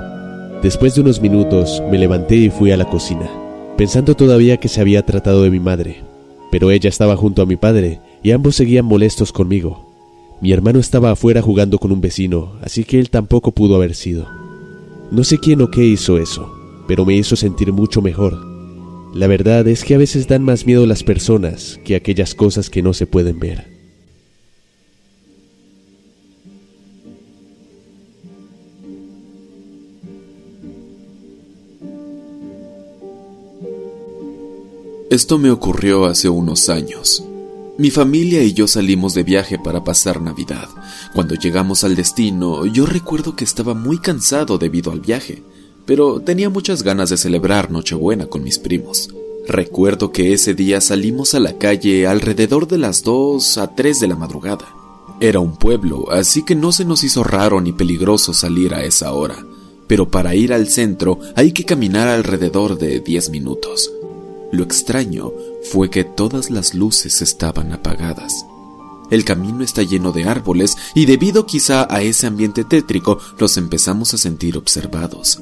Después 0.61 0.93
de 0.93 1.01
unos 1.01 1.19
minutos 1.19 1.81
me 1.91 1.97
levanté 1.97 2.35
y 2.35 2.51
fui 2.51 2.71
a 2.71 2.77
la 2.77 2.85
cocina, 2.85 3.27
pensando 3.75 4.13
todavía 4.13 4.57
que 4.57 4.67
se 4.67 4.79
había 4.79 5.03
tratado 5.03 5.41
de 5.41 5.49
mi 5.49 5.59
madre, 5.59 6.03
pero 6.51 6.69
ella 6.69 6.89
estaba 6.89 7.17
junto 7.17 7.41
a 7.41 7.47
mi 7.47 7.55
padre 7.55 8.01
y 8.21 8.31
ambos 8.31 8.55
seguían 8.55 8.85
molestos 8.85 9.31
conmigo. 9.31 9.87
Mi 10.41 10.51
hermano 10.51 10.77
estaba 10.77 11.09
afuera 11.09 11.41
jugando 11.41 11.79
con 11.79 11.91
un 11.91 12.01
vecino, 12.01 12.53
así 12.61 12.83
que 12.83 12.99
él 12.99 13.09
tampoco 13.09 13.51
pudo 13.51 13.75
haber 13.75 13.95
sido. 13.95 14.27
No 15.09 15.23
sé 15.23 15.39
quién 15.39 15.61
o 15.61 15.71
qué 15.71 15.83
hizo 15.83 16.17
eso, 16.17 16.56
pero 16.88 17.06
me 17.06 17.15
hizo 17.15 17.36
sentir 17.36 17.73
mucho 17.73 18.02
mejor. 18.02 18.45
La 19.13 19.28
verdad 19.28 19.67
es 19.67 19.84
que 19.84 19.95
a 19.95 19.97
veces 19.97 20.28
dan 20.28 20.43
más 20.43 20.65
miedo 20.65 20.86
las 20.86 21.04
personas 21.04 21.80
que 21.84 21.95
aquellas 21.95 22.36
cosas 22.36 22.69
que 22.69 22.82
no 22.82 22.93
se 22.93 23.08
pueden 23.08 23.39
ver. 23.39 23.78
Esto 35.10 35.38
me 35.38 35.50
ocurrió 35.52 36.06
hace 36.06 36.28
unos 36.28 36.67
años. 36.67 37.23
Mi 37.78 37.91
familia 37.91 38.43
y 38.43 38.54
yo 38.54 38.67
salimos 38.67 39.13
de 39.13 39.23
viaje 39.23 39.58
para 39.58 39.84
pasar 39.84 40.21
Navidad. 40.21 40.67
Cuando 41.13 41.34
llegamos 41.36 41.84
al 41.84 41.95
destino, 41.95 42.65
yo 42.65 42.86
recuerdo 42.86 43.36
que 43.36 43.45
estaba 43.45 43.73
muy 43.73 44.00
cansado 44.00 44.58
debido 44.58 44.91
al 44.91 45.00
viaje, 45.00 45.43
pero 45.88 46.19
tenía 46.19 46.50
muchas 46.50 46.84
ganas 46.84 47.10
de 47.10 47.17
celebrar 47.17 47.71
Nochebuena 47.71 48.28
con 48.28 48.43
mis 48.43 48.60
primos. 48.60 49.10
Recuerdo 49.47 50.12
que 50.12 50.34
ese 50.34 50.54
día 50.54 50.82
salimos 50.82 51.34
a 51.34 51.39
la 51.39 51.58
calle 51.58 52.06
alrededor 52.06 52.67
de 52.67 52.78
las 52.78 53.04
2 53.04 53.58
a 53.58 53.73
3 53.73 54.02
de 54.02 54.08
la 54.08 54.17
madrugada. 54.17 54.67
Era 55.21 55.39
un 55.39 55.56
pueblo, 55.56 56.12
así 56.12 56.43
que 56.43 56.54
no 56.54 56.73
se 56.73 56.84
nos 56.84 57.06
hizo 57.06 57.23
raro 57.23 57.62
ni 57.62 57.71
peligroso 57.71 58.34
salir 58.34 58.73
a 58.73 58.84
esa 58.84 59.13
hora, 59.13 59.38
pero 59.88 60.12
para 60.12 60.36
ir 60.36 60.52
al 60.52 60.67
centro 60.67 61.19
hay 61.36 61.54
que 61.54 61.63
caminar 61.63 62.10
alrededor 62.10 62.78
de 62.78 63.00
10 63.00 63.30
minutos. 63.30 63.89
Lo 64.52 64.63
extraño 64.63 65.32
fue 65.71 65.89
que 65.89 66.04
todas 66.04 66.52
las 66.52 66.73
luces 66.73 67.21
estaban 67.21 67.71
apagadas. 67.71 68.45
El 69.10 69.23
camino 69.23 69.63
está 69.63 69.84
lleno 69.84 70.12
de 70.12 70.26
árboles 70.26 70.76
y 70.93 71.06
debido 71.06 71.45
quizá 71.45 71.88
a 71.89 72.02
ese 72.02 72.28
ambiente 72.28 72.65
tétrico 72.65 73.19
nos 73.39 73.56
empezamos 73.56 74.13
a 74.13 74.17
sentir 74.17 74.58
observados. 74.58 75.39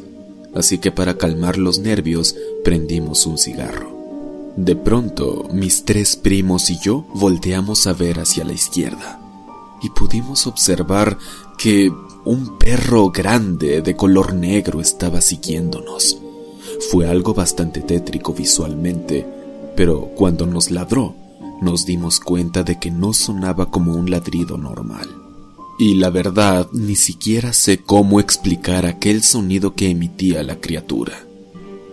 Así 0.56 0.78
que 0.78 0.92
para 0.92 1.18
calmar 1.18 1.58
los 1.58 1.80
nervios 1.80 2.36
prendimos 2.64 3.26
un 3.26 3.38
cigarro. 3.38 3.94
De 4.56 4.76
pronto 4.76 5.48
mis 5.52 5.84
tres 5.84 6.16
primos 6.16 6.70
y 6.70 6.80
yo 6.80 7.06
volteamos 7.14 7.88
a 7.88 7.94
ver 7.94 8.20
hacia 8.20 8.46
la 8.46 8.54
izquierda 8.54 9.20
y 9.82 9.90
pudimos 9.90 10.48
observar 10.48 11.18
que 11.58 11.92
un 12.24 12.58
perro 12.58 13.12
grande 13.12 13.82
de 13.82 13.96
color 13.96 14.34
negro 14.34 14.82
estaba 14.82 15.22
siguiéndonos. 15.22 16.18
Fue 16.90 17.08
algo 17.08 17.34
bastante 17.34 17.82
tétrico 17.82 18.34
visualmente, 18.34 19.28
pero 19.76 20.10
cuando 20.16 20.46
nos 20.46 20.72
ladró, 20.72 21.16
nos 21.62 21.86
dimos 21.86 22.20
cuenta 22.20 22.64
de 22.64 22.80
que 22.80 22.92
no 22.92 23.14
sonaba 23.14 23.70
como 23.70 23.94
un 23.94 24.10
ladrido 24.10 24.58
normal. 24.58 25.25
Y 25.78 25.96
la 25.96 26.10
verdad, 26.10 26.70
ni 26.72 26.96
siquiera 26.96 27.52
sé 27.52 27.80
cómo 27.80 28.20
explicar 28.20 28.86
aquel 28.86 29.24
sonido 29.24 29.76
que 29.76 29.90
emitía 29.90 30.42
la 30.44 30.60
criatura. 30.62 31.26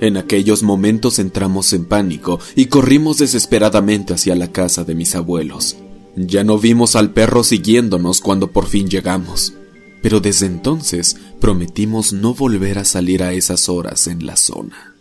En 0.01 0.17
aquellos 0.17 0.63
momentos 0.63 1.19
entramos 1.19 1.73
en 1.73 1.85
pánico 1.85 2.41
y 2.57 2.67
corrimos 2.67 3.19
desesperadamente 3.19 4.15
hacia 4.15 4.35
la 4.35 4.51
casa 4.51 4.85
de 4.85 4.95
mis 4.95 5.15
abuelos. 5.15 5.77
Ya 6.17 6.45
no 6.45 6.59
vimos 6.59 6.97
al 6.97 7.13
perro 7.13 7.43
siguiéndonos 7.43 8.21
cuando 8.21 8.51
por 8.51 8.67
fin 8.67 8.89
llegamos, 8.89 9.55
pero 10.03 10.21
desde 10.21 10.47
entonces 10.47 11.17
prometimos 11.41 12.13
no 12.13 12.35
volver 12.35 12.79
a 12.79 12.85
salir 12.85 13.23
a 13.23 13.33
esas 13.33 13.69
horas 13.69 14.07
en 14.09 14.27
la 14.27 14.37
zona. 14.37 14.92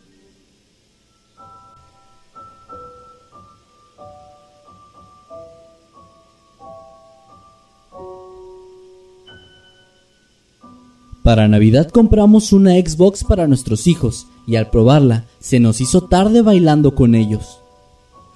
Para 11.31 11.47
Navidad 11.47 11.87
compramos 11.87 12.51
una 12.51 12.71
Xbox 12.71 13.23
para 13.23 13.47
nuestros 13.47 13.87
hijos 13.87 14.27
y 14.45 14.57
al 14.57 14.69
probarla 14.69 15.27
se 15.39 15.61
nos 15.61 15.79
hizo 15.79 16.01
tarde 16.01 16.41
bailando 16.41 16.93
con 16.93 17.15
ellos. 17.15 17.61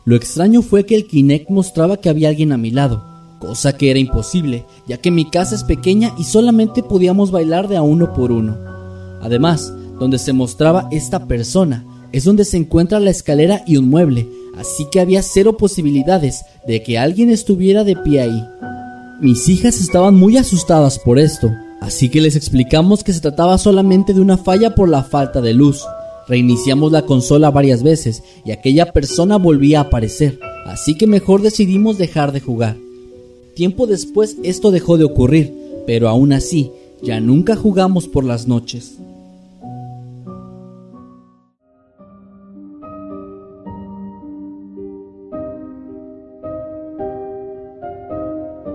Lo 0.05 0.15
extraño 0.15 0.61
fue 0.61 0.85
que 0.85 0.95
el 0.95 1.05
Kinect 1.05 1.49
mostraba 1.49 1.97
que 1.97 2.07
había 2.07 2.29
alguien 2.29 2.53
a 2.53 2.57
mi 2.57 2.71
lado, 2.71 3.03
cosa 3.39 3.75
que 3.75 3.91
era 3.91 3.99
imposible, 3.99 4.63
ya 4.87 4.95
que 4.95 5.11
mi 5.11 5.29
casa 5.29 5.55
es 5.55 5.65
pequeña 5.65 6.13
y 6.17 6.23
solamente 6.23 6.83
podíamos 6.83 7.31
bailar 7.31 7.67
de 7.67 7.75
a 7.75 7.81
uno 7.81 8.13
por 8.13 8.31
uno. 8.31 8.55
Además, 9.21 9.73
donde 9.99 10.17
se 10.17 10.31
mostraba 10.31 10.87
esta 10.89 11.27
persona 11.27 11.85
es 12.13 12.23
donde 12.23 12.45
se 12.45 12.55
encuentra 12.55 13.01
la 13.01 13.09
escalera 13.09 13.61
y 13.67 13.75
un 13.75 13.89
mueble, 13.89 14.25
así 14.57 14.87
que 14.89 15.01
había 15.01 15.21
cero 15.21 15.57
posibilidades 15.57 16.45
de 16.65 16.81
que 16.81 16.97
alguien 16.97 17.29
estuviera 17.29 17.83
de 17.83 17.97
pie 17.97 18.21
ahí. 18.21 18.43
Mis 19.19 19.49
hijas 19.49 19.81
estaban 19.81 20.15
muy 20.15 20.37
asustadas 20.37 20.97
por 20.97 21.19
esto, 21.19 21.51
así 21.85 22.09
que 22.09 22.21
les 22.21 22.35
explicamos 22.35 23.03
que 23.03 23.13
se 23.13 23.21
trataba 23.21 23.57
solamente 23.57 24.13
de 24.13 24.21
una 24.21 24.37
falla 24.37 24.75
por 24.75 24.89
la 24.89 25.03
falta 25.03 25.41
de 25.41 25.53
luz, 25.53 25.85
Reiniciamos 26.27 26.91
la 26.91 27.03
consola 27.03 27.51
varias 27.51 27.83
veces 27.83 28.23
y 28.43 28.51
aquella 28.51 28.91
persona 28.91 29.37
volvía 29.37 29.79
a 29.79 29.83
aparecer, 29.83 30.39
así 30.65 30.97
que 30.97 31.05
mejor 31.05 31.41
decidimos 31.41 31.99
dejar 31.99 32.31
de 32.31 32.41
jugar. 32.41 32.77
Tiempo 33.53 33.85
después 33.85 34.37
esto 34.43 34.71
dejó 34.71 34.97
de 34.97 35.03
ocurrir, 35.03 35.53
pero 35.85 36.09
aún 36.09 36.33
así, 36.33 36.71
ya 37.03 37.19
nunca 37.19 37.55
jugamos 37.55 38.07
por 38.07 38.23
las 38.23 38.47
noches. 38.47 38.97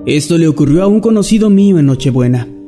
Esto 0.07 0.39
le 0.39 0.49
ocurrió 0.49 0.83
a 0.83 0.87
un 0.87 1.01
conocido 1.01 1.51
mío 1.51 1.79
en 1.79 1.87
Nochebuena. 1.87 2.60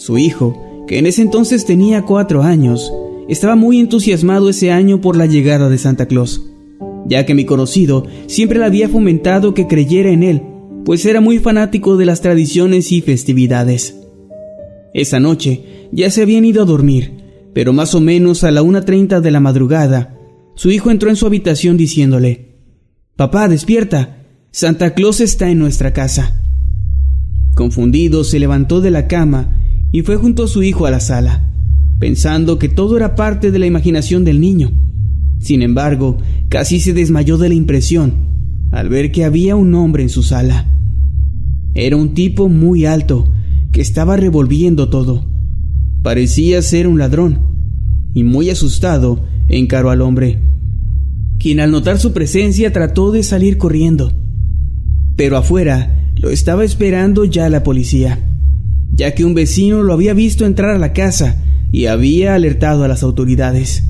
Su 0.00 0.16
hijo, 0.16 0.86
que 0.88 0.96
en 0.96 1.04
ese 1.04 1.20
entonces 1.20 1.66
tenía 1.66 2.06
cuatro 2.06 2.42
años, 2.42 2.90
estaba 3.28 3.54
muy 3.54 3.78
entusiasmado 3.78 4.48
ese 4.48 4.72
año 4.72 5.02
por 5.02 5.14
la 5.14 5.26
llegada 5.26 5.68
de 5.68 5.76
Santa 5.76 6.06
Claus, 6.06 6.42
ya 7.04 7.26
que 7.26 7.34
mi 7.34 7.44
conocido 7.44 8.06
siempre 8.26 8.58
le 8.58 8.64
había 8.64 8.88
fomentado 8.88 9.52
que 9.52 9.66
creyera 9.66 10.08
en 10.08 10.22
él, 10.22 10.42
pues 10.86 11.04
era 11.04 11.20
muy 11.20 11.38
fanático 11.38 11.98
de 11.98 12.06
las 12.06 12.22
tradiciones 12.22 12.92
y 12.92 13.02
festividades. 13.02 13.94
Esa 14.94 15.20
noche 15.20 15.88
ya 15.92 16.10
se 16.10 16.22
habían 16.22 16.46
ido 16.46 16.62
a 16.62 16.64
dormir, 16.64 17.12
pero 17.52 17.74
más 17.74 17.94
o 17.94 18.00
menos 18.00 18.42
a 18.42 18.50
la 18.50 18.62
1.30 18.62 19.20
de 19.20 19.30
la 19.30 19.40
madrugada, 19.40 20.18
su 20.54 20.70
hijo 20.70 20.90
entró 20.90 21.10
en 21.10 21.16
su 21.16 21.26
habitación 21.26 21.76
diciéndole, 21.76 22.56
Papá, 23.16 23.48
despierta, 23.48 24.24
Santa 24.50 24.94
Claus 24.94 25.20
está 25.20 25.50
en 25.50 25.58
nuestra 25.58 25.92
casa. 25.92 26.42
Confundido, 27.54 28.24
se 28.24 28.38
levantó 28.38 28.80
de 28.80 28.92
la 28.92 29.06
cama 29.06 29.59
y 29.92 30.02
fue 30.02 30.16
junto 30.16 30.44
a 30.44 30.48
su 30.48 30.62
hijo 30.62 30.86
a 30.86 30.90
la 30.90 31.00
sala 31.00 31.50
pensando 32.00 32.58
que 32.58 32.70
todo 32.70 32.96
era 32.96 33.14
parte 33.14 33.52
de 33.52 33.58
la 33.58 33.66
imaginación 33.66 34.24
del 34.24 34.40
niño. 34.40 34.72
Sin 35.38 35.62
embargo, 35.62 36.16
casi 36.48 36.80
se 36.80 36.94
desmayó 36.94 37.36
de 37.36 37.50
la 37.50 37.54
impresión 37.54 38.30
al 38.72 38.88
ver 38.88 39.12
que 39.12 39.24
había 39.24 39.54
un 39.54 39.74
hombre 39.74 40.02
en 40.02 40.08
su 40.08 40.22
sala. 40.22 40.66
Era 41.74 41.96
un 41.96 42.14
tipo 42.14 42.48
muy 42.48 42.86
alto 42.86 43.28
que 43.70 43.82
estaba 43.82 44.16
revolviendo 44.16 44.88
todo. 44.88 45.26
Parecía 46.02 46.62
ser 46.62 46.88
un 46.88 46.98
ladrón, 46.98 47.38
y 48.14 48.24
muy 48.24 48.48
asustado 48.48 49.24
encaró 49.48 49.90
al 49.90 50.00
hombre, 50.00 50.38
quien 51.38 51.60
al 51.60 51.70
notar 51.70 51.98
su 51.98 52.12
presencia 52.12 52.72
trató 52.72 53.12
de 53.12 53.22
salir 53.22 53.58
corriendo. 53.58 54.12
Pero 55.16 55.36
afuera 55.36 56.10
lo 56.16 56.30
estaba 56.30 56.64
esperando 56.64 57.24
ya 57.24 57.48
la 57.50 57.62
policía, 57.62 58.29
ya 58.92 59.14
que 59.14 59.24
un 59.24 59.34
vecino 59.34 59.82
lo 59.82 59.92
había 59.92 60.14
visto 60.14 60.46
entrar 60.46 60.70
a 60.70 60.78
la 60.78 60.92
casa 60.92 61.42
y 61.72 61.86
había 61.86 62.34
alertado 62.34 62.84
a 62.84 62.88
las 62.88 63.02
autoridades. 63.02 63.84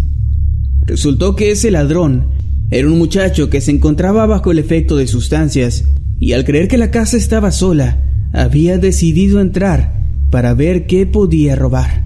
Resultó 0.82 1.36
que 1.36 1.50
ese 1.50 1.70
ladrón 1.70 2.28
era 2.70 2.88
un 2.88 2.98
muchacho 2.98 3.50
que 3.50 3.60
se 3.60 3.70
encontraba 3.70 4.26
bajo 4.26 4.50
el 4.50 4.58
efecto 4.58 4.96
de 4.96 5.06
sustancias 5.06 5.84
y 6.18 6.32
al 6.32 6.44
creer 6.44 6.68
que 6.68 6.78
la 6.78 6.90
casa 6.90 7.16
estaba 7.16 7.50
sola, 7.50 8.02
había 8.32 8.78
decidido 8.78 9.40
entrar 9.40 10.00
para 10.30 10.54
ver 10.54 10.86
qué 10.86 11.06
podía 11.06 11.56
robar. 11.56 12.04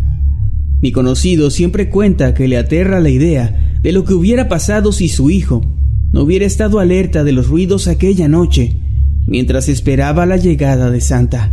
Mi 0.80 0.92
conocido 0.92 1.50
siempre 1.50 1.90
cuenta 1.90 2.34
que 2.34 2.48
le 2.48 2.56
aterra 2.56 3.00
la 3.00 3.10
idea 3.10 3.78
de 3.82 3.92
lo 3.92 4.04
que 4.04 4.14
hubiera 4.14 4.48
pasado 4.48 4.92
si 4.92 5.08
su 5.08 5.30
hijo 5.30 5.62
no 6.12 6.22
hubiera 6.22 6.46
estado 6.46 6.78
alerta 6.78 7.24
de 7.24 7.32
los 7.32 7.48
ruidos 7.48 7.88
aquella 7.88 8.28
noche 8.28 8.76
mientras 9.26 9.68
esperaba 9.68 10.26
la 10.26 10.36
llegada 10.36 10.90
de 10.90 11.00
Santa. 11.00 11.52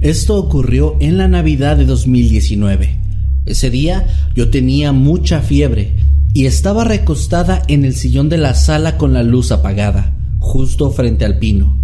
Esto 0.00 0.36
ocurrió 0.36 0.96
en 1.00 1.18
la 1.18 1.26
Navidad 1.26 1.76
de 1.76 1.84
2019. 1.84 3.00
Ese 3.46 3.68
día 3.68 4.06
yo 4.32 4.48
tenía 4.48 4.92
mucha 4.92 5.40
fiebre 5.40 5.96
y 6.32 6.46
estaba 6.46 6.84
recostada 6.84 7.64
en 7.66 7.84
el 7.84 7.94
sillón 7.94 8.28
de 8.28 8.38
la 8.38 8.54
sala 8.54 8.96
con 8.96 9.12
la 9.12 9.24
luz 9.24 9.50
apagada, 9.50 10.14
justo 10.38 10.92
frente 10.92 11.24
al 11.24 11.38
pino. 11.40 11.76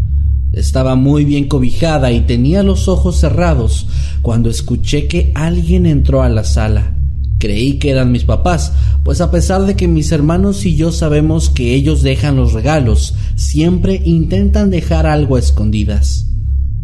Estaba 0.53 0.95
muy 0.95 1.25
bien 1.25 1.49
cobijada 1.49 2.13
y 2.13 2.21
tenía 2.21 2.63
los 2.63 2.87
ojos 2.87 3.17
cerrados 3.17 3.89
cuando 4.23 4.49
escuché 4.49 5.09
que 5.09 5.33
alguien 5.35 5.85
entró 5.85 6.23
a 6.23 6.29
la 6.29 6.45
sala. 6.45 6.95
Creí 7.41 7.81
que 7.81 7.91
eran 7.91 8.13
mis 8.13 8.23
papás, 8.23 8.75
pues 9.03 9.21
a 9.21 9.33
pesar 9.33 9.67
de 9.67 9.75
que 9.75 9.89
mis 9.89 10.13
hermanos 10.13 10.65
y 10.67 10.77
yo 10.77 10.93
sabemos 10.93 11.51
que 11.51 11.75
ellos 11.75 12.03
dejan 12.03 12.37
los 12.37 12.53
regalos, 12.53 13.17
siempre 13.35 14.01
intentan 14.05 14.71
dejar 14.71 15.05
algo 15.05 15.35
a 15.35 15.41
escondidas. 15.41 16.27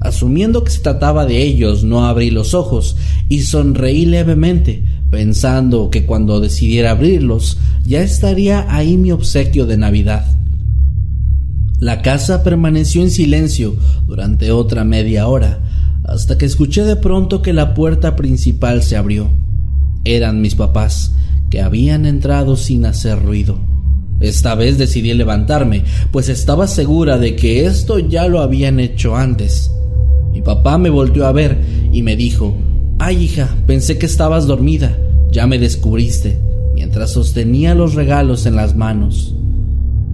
Asumiendo 0.00 0.64
que 0.64 0.70
se 0.70 0.80
trataba 0.80 1.26
de 1.26 1.42
ellos, 1.42 1.84
no 1.84 2.06
abrí 2.06 2.30
los 2.30 2.54
ojos 2.54 2.96
y 3.28 3.42
sonreí 3.42 4.06
levemente, 4.06 4.82
pensando 5.10 5.90
que 5.90 6.06
cuando 6.06 6.40
decidiera 6.40 6.92
abrirlos 6.92 7.58
ya 7.84 8.00
estaría 8.00 8.66
ahí 8.74 8.96
mi 8.96 9.12
obsequio 9.12 9.66
de 9.66 9.76
Navidad. 9.76 10.24
La 11.80 12.00
casa 12.00 12.42
permaneció 12.42 13.02
en 13.02 13.10
silencio 13.10 13.76
durante 14.06 14.52
otra 14.52 14.84
media 14.84 15.26
hora, 15.26 15.60
hasta 16.04 16.38
que 16.38 16.46
escuché 16.46 16.84
de 16.84 16.96
pronto 16.96 17.42
que 17.42 17.52
la 17.52 17.74
puerta 17.74 18.16
principal 18.16 18.82
se 18.82 18.96
abrió. 18.96 19.30
Eran 20.04 20.40
mis 20.40 20.54
papás, 20.54 21.12
que 21.50 21.60
habían 21.60 22.06
entrado 22.06 22.56
sin 22.56 22.86
hacer 22.86 23.22
ruido. 23.22 23.58
Esta 24.20 24.54
vez 24.54 24.78
decidí 24.78 25.12
levantarme, 25.12 25.84
pues 26.10 26.28
estaba 26.28 26.66
segura 26.66 27.18
de 27.18 27.36
que 27.36 27.66
esto 27.66 27.98
ya 27.98 28.28
lo 28.28 28.40
habían 28.40 28.80
hecho 28.80 29.16
antes. 29.16 29.70
Mi 30.32 30.42
papá 30.42 30.78
me 30.78 30.90
volteó 30.90 31.26
a 31.26 31.32
ver 31.32 31.58
y 31.92 32.02
me 32.02 32.16
dijo, 32.16 32.56
Ay 32.98 33.24
hija, 33.24 33.48
pensé 33.66 33.98
que 33.98 34.06
estabas 34.06 34.46
dormida, 34.46 34.96
ya 35.30 35.46
me 35.46 35.58
descubriste, 35.58 36.38
mientras 36.74 37.12
sostenía 37.12 37.74
los 37.74 37.94
regalos 37.94 38.46
en 38.46 38.56
las 38.56 38.76
manos. 38.76 39.34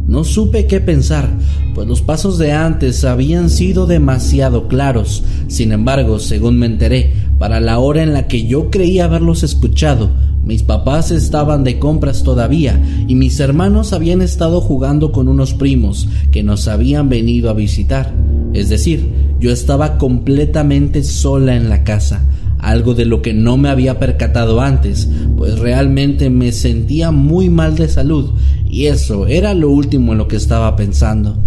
No 0.07 0.23
supe 0.23 0.67
qué 0.67 0.81
pensar, 0.81 1.29
pues 1.75 1.89
los 1.89 2.01
pasos 2.01 2.39
de 2.39 2.53
antes 2.53 3.05
habían 3.05 3.51
sido 3.51 3.87
demasiado 3.87 4.69
claros. 4.69 5.25
Sin 5.49 5.73
embargo, 5.73 6.21
según 6.21 6.59
me 6.59 6.67
enteré, 6.67 7.13
para 7.39 7.59
la 7.59 7.81
hora 7.81 8.05
en 8.05 8.13
la 8.13 8.29
que 8.29 8.47
yo 8.47 8.71
creía 8.71 9.07
haberlos 9.07 9.43
escuchado, 9.43 10.11
mis 10.47 10.63
papás 10.63 11.11
estaban 11.11 11.65
de 11.65 11.81
compras 11.81 12.23
todavía 12.23 12.81
y 13.09 13.17
mis 13.17 13.41
hermanos 13.41 13.93
habían 13.93 14.23
estado 14.23 14.61
jugando 14.61 15.11
con 15.11 15.29
unos 15.29 15.55
primos 15.55 16.09
que 16.31 16.45
nos 16.45 16.69
habían 16.69 17.09
venido 17.09 17.51
a 17.51 17.53
visitar. 17.53 18.15
Es 18.55 18.69
decir, 18.69 19.11
yo 19.41 19.51
estaba 19.51 19.99
completamente 19.99 21.03
sola 21.03 21.57
en 21.57 21.69
la 21.69 21.83
casa, 21.83 22.25
algo 22.61 22.95
de 22.95 23.07
lo 23.07 23.23
que 23.23 23.35
no 23.35 23.57
me 23.57 23.69
había 23.69 23.99
percatado 23.99 24.61
antes, 24.61 25.09
pues 25.37 25.59
realmente 25.59 26.31
me 26.31 26.53
sentía 26.53 27.11
muy 27.11 27.51
mal 27.51 27.75
de 27.75 27.89
salud 27.89 28.31
y 28.65 28.87
eso 28.87 29.27
era 29.27 29.53
lo 29.53 29.71
último 29.71 30.13
en 30.13 30.19
lo 30.19 30.29
que 30.29 30.37
estaba 30.37 30.77
pensando. 30.77 31.46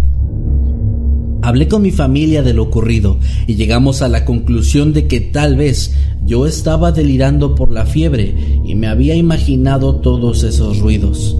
Hablé 1.50 1.66
con 1.66 1.82
mi 1.82 1.90
familia 1.90 2.44
de 2.44 2.54
lo 2.54 2.62
ocurrido 2.62 3.18
y 3.48 3.56
llegamos 3.56 4.02
a 4.02 4.08
la 4.08 4.24
conclusión 4.24 4.92
de 4.92 5.08
que 5.08 5.20
tal 5.20 5.56
vez 5.56 5.96
yo 6.24 6.46
estaba 6.46 6.92
delirando 6.92 7.56
por 7.56 7.72
la 7.72 7.86
fiebre 7.86 8.36
y 8.64 8.76
me 8.76 8.86
había 8.86 9.16
imaginado 9.16 9.96
todos 9.96 10.44
esos 10.44 10.78
ruidos. 10.78 11.36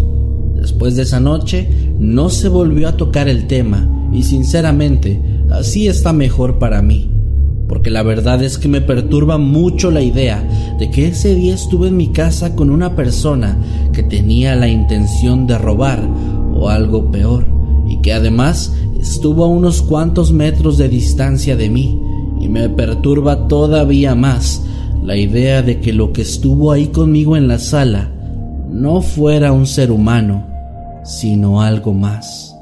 Después 0.57 0.97
de 0.97 1.03
esa 1.03 1.21
noche 1.21 1.69
no 2.01 2.29
se 2.29 2.49
volvió 2.49 2.89
a 2.89 2.97
tocar 2.97 3.29
el 3.29 3.47
tema 3.47 3.89
y 4.13 4.25
sinceramente 4.25 5.23
así 5.49 5.87
está 5.87 6.13
mejor 6.13 6.59
para 6.59 6.83
mí, 6.83 7.09
porque 7.69 7.91
la 7.91 8.03
verdad 8.03 8.43
es 8.43 8.59
que 8.59 8.67
me 8.67 8.81
perturba 8.81 9.39
mucho 9.39 9.93
la 9.93 10.03
idea 10.03 10.43
de 10.81 10.91
que 10.91 11.07
ese 11.07 11.37
día 11.37 11.55
estuve 11.55 11.87
en 11.87 11.97
mi 11.97 12.09
casa 12.09 12.57
con 12.57 12.71
una 12.71 12.97
persona 12.97 13.57
que 13.93 14.03
tenía 14.03 14.57
la 14.57 14.67
intención 14.67 15.47
de 15.47 15.57
robar 15.57 16.03
o 16.53 16.69
algo 16.69 17.13
peor 17.13 17.47
y 17.89 17.99
que 17.99 18.13
además 18.13 18.73
estuvo 19.01 19.45
a 19.45 19.49
unos 19.49 19.81
cuantos 19.81 20.31
metros 20.31 20.77
de 20.77 20.89
distancia 20.89 21.57
de 21.57 21.71
mí 21.71 21.99
y 22.39 22.49
me 22.49 22.69
perturba 22.69 23.49
todavía 23.49 24.15
más 24.15 24.63
la 25.03 25.17
idea 25.17 25.63
de 25.63 25.81
que 25.81 25.95
lo 25.95 26.13
que 26.13 26.23
estuvo 26.23 26.71
ahí 26.71 26.89
conmigo 26.89 27.37
en 27.37 27.49
la 27.49 27.59
sala 27.59 28.11
no 28.71 29.01
fuera 29.01 29.53
un 29.53 29.67
ser 29.67 29.91
humano, 29.91 30.47
sino 31.03 31.63
algo 31.63 31.95
más. 31.95 32.55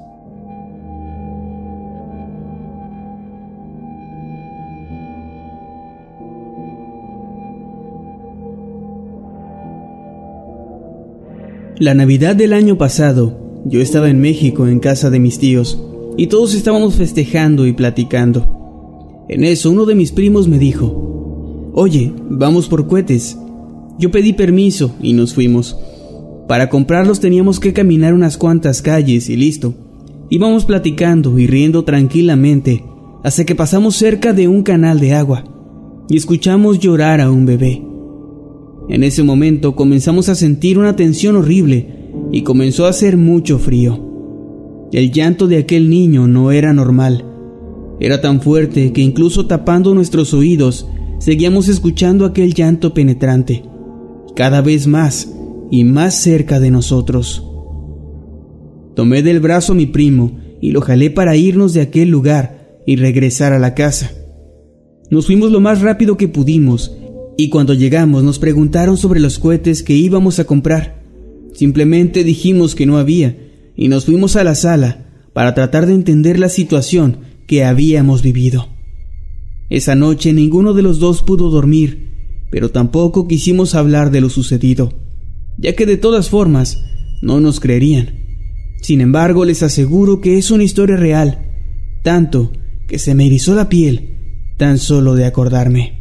La 11.81 11.95
Navidad 11.95 12.35
del 12.35 12.53
año 12.53 12.77
pasado, 12.79 13.39
yo 13.65 13.81
estaba 13.81 14.09
en 14.09 14.21
México 14.21 14.67
en 14.67 14.81
casa 14.81 15.11
de 15.11 15.21
mis 15.21 15.39
tíos 15.39 15.88
y 16.19 16.27
todos 16.27 16.53
estábamos 16.53 16.97
festejando 16.97 17.65
y 17.67 17.73
platicando. 17.73 19.25
En 19.29 19.45
eso 19.45 19.71
uno 19.71 19.87
de 19.87 19.95
mis 19.95 20.11
primos 20.11 20.49
me 20.49 20.59
dijo, 20.59 21.71
Oye, 21.73 22.13
vamos 22.29 22.67
por 22.67 22.89
cohetes. 22.89 23.39
Yo 24.01 24.11
pedí 24.11 24.33
permiso 24.33 24.97
y 25.01 25.13
nos 25.13 25.33
fuimos. 25.33 25.79
Para 26.49 26.69
comprarlos 26.69 27.21
teníamos 27.21 27.61
que 27.61 27.73
caminar 27.73 28.15
unas 28.15 28.37
cuantas 28.37 28.83
calles 28.83 29.29
y 29.29 29.37
listo. 29.37 29.75
Íbamos 30.29 30.65
platicando 30.65 31.39
y 31.39 31.47
riendo 31.47 31.85
tranquilamente 31.85 32.85
hasta 33.23 33.45
que 33.45 33.55
pasamos 33.55 33.95
cerca 33.95 34.33
de 34.33 34.49
un 34.49 34.65
canal 34.65 34.99
de 34.99 35.15
agua 35.15 35.45
y 36.09 36.17
escuchamos 36.17 36.81
llorar 36.81 37.21
a 37.21 37.31
un 37.31 37.47
bebé. 37.47 37.81
En 38.89 39.05
ese 39.05 39.23
momento 39.23 39.77
comenzamos 39.77 40.29
a 40.29 40.35
sentir 40.35 40.79
una 40.79 40.97
tensión 40.97 41.37
horrible 41.37 42.11
y 42.33 42.43
comenzó 42.43 42.87
a 42.87 42.91
hacer 42.91 43.17
mucho 43.17 43.61
frío. 43.61 44.08
El 44.93 45.13
llanto 45.13 45.47
de 45.49 45.59
aquel 45.59 45.91
niño 45.91 46.27
no 46.27 46.51
era 46.51 46.73
normal. 46.73 47.25
Era 48.01 48.21
tan 48.21 48.41
fuerte 48.41 48.93
que 48.93 49.03
incluso 49.03 49.47
tapando 49.47 49.95
nuestros 49.95 50.33
oídos 50.33 50.89
seguíamos 51.19 51.69
escuchando 51.69 52.25
aquel 52.25 52.55
llanto 52.55 52.95
penetrante, 52.95 53.65
cada 54.35 54.63
vez 54.63 54.87
más 54.87 55.31
y 55.71 55.85
más 55.85 56.15
cerca 56.15 56.59
de 56.59 56.71
nosotros. 56.71 57.45
Tomé 58.95 59.23
del 59.23 59.41
brazo 59.41 59.73
a 59.73 59.77
mi 59.77 59.87
primo 59.87 60.39
y 60.61 60.71
lo 60.71 60.81
jalé 60.81 61.11
para 61.11 61.37
irnos 61.37 61.75
de 61.75 61.83
aquel 61.83 62.09
lugar 62.09 62.81
y 62.87 62.97
regresar 62.97 63.53
a 63.53 63.59
la 63.59 63.75
casa. 63.75 64.13
Nos 65.11 65.27
fuimos 65.27 65.51
lo 65.51 65.61
más 65.61 65.83
rápido 65.83 66.17
que 66.17 66.29
pudimos 66.29 66.97
y 67.37 67.51
cuando 67.51 67.75
llegamos 67.75 68.25
nos 68.25 68.39
preguntaron 68.39 68.97
sobre 68.97 69.21
los 69.21 69.39
cohetes 69.39 69.83
que 69.83 69.95
íbamos 69.95 70.39
a 70.39 70.45
comprar. 70.45 71.03
Simplemente 71.53 72.25
dijimos 72.25 72.75
que 72.75 72.87
no 72.87 72.97
había 72.97 73.37
y 73.79 73.87
nos 73.87 74.07
fuimos 74.07 74.35
a 74.35 74.43
la 74.43 74.57
sala 74.57 75.07
para 75.33 75.55
tratar 75.55 75.87
de 75.87 75.95
entender 75.95 76.41
la 76.41 76.49
situación 76.49 77.19
que 77.47 77.65
habíamos 77.65 78.23
vivido. 78.23 78.69
Esa 79.71 79.95
noche 79.95 80.33
ninguno 80.33 80.75
de 80.75 80.83
los 80.83 80.99
dos 80.99 81.23
pudo 81.23 81.49
dormir, 81.49 82.09
pero 82.51 82.73
tampoco 82.73 83.29
quisimos 83.29 83.77
hablar 83.77 84.11
de 84.11 84.21
lo 84.21 84.31
sucedido, 84.31 84.93
ya 85.59 85.77
que 85.77 85.87
de 85.87 85.97
todas 85.97 86.29
formas 86.29 86.83
no 87.23 87.39
nos 87.39 87.61
creerían. 87.61 88.19
Sin 88.83 89.01
embargo, 89.01 89.45
les 89.45 89.63
aseguro 89.63 90.21
que 90.21 90.39
es 90.39 90.51
una 90.51 90.65
historia 90.65 90.97
real, 90.97 91.47
tanto 92.03 92.51
que 92.89 92.99
se 92.99 93.15
me 93.15 93.27
erizó 93.27 93.55
la 93.55 93.69
piel 93.69 94.17
tan 94.57 94.79
solo 94.79 95.15
de 95.15 95.25
acordarme. 95.25 95.98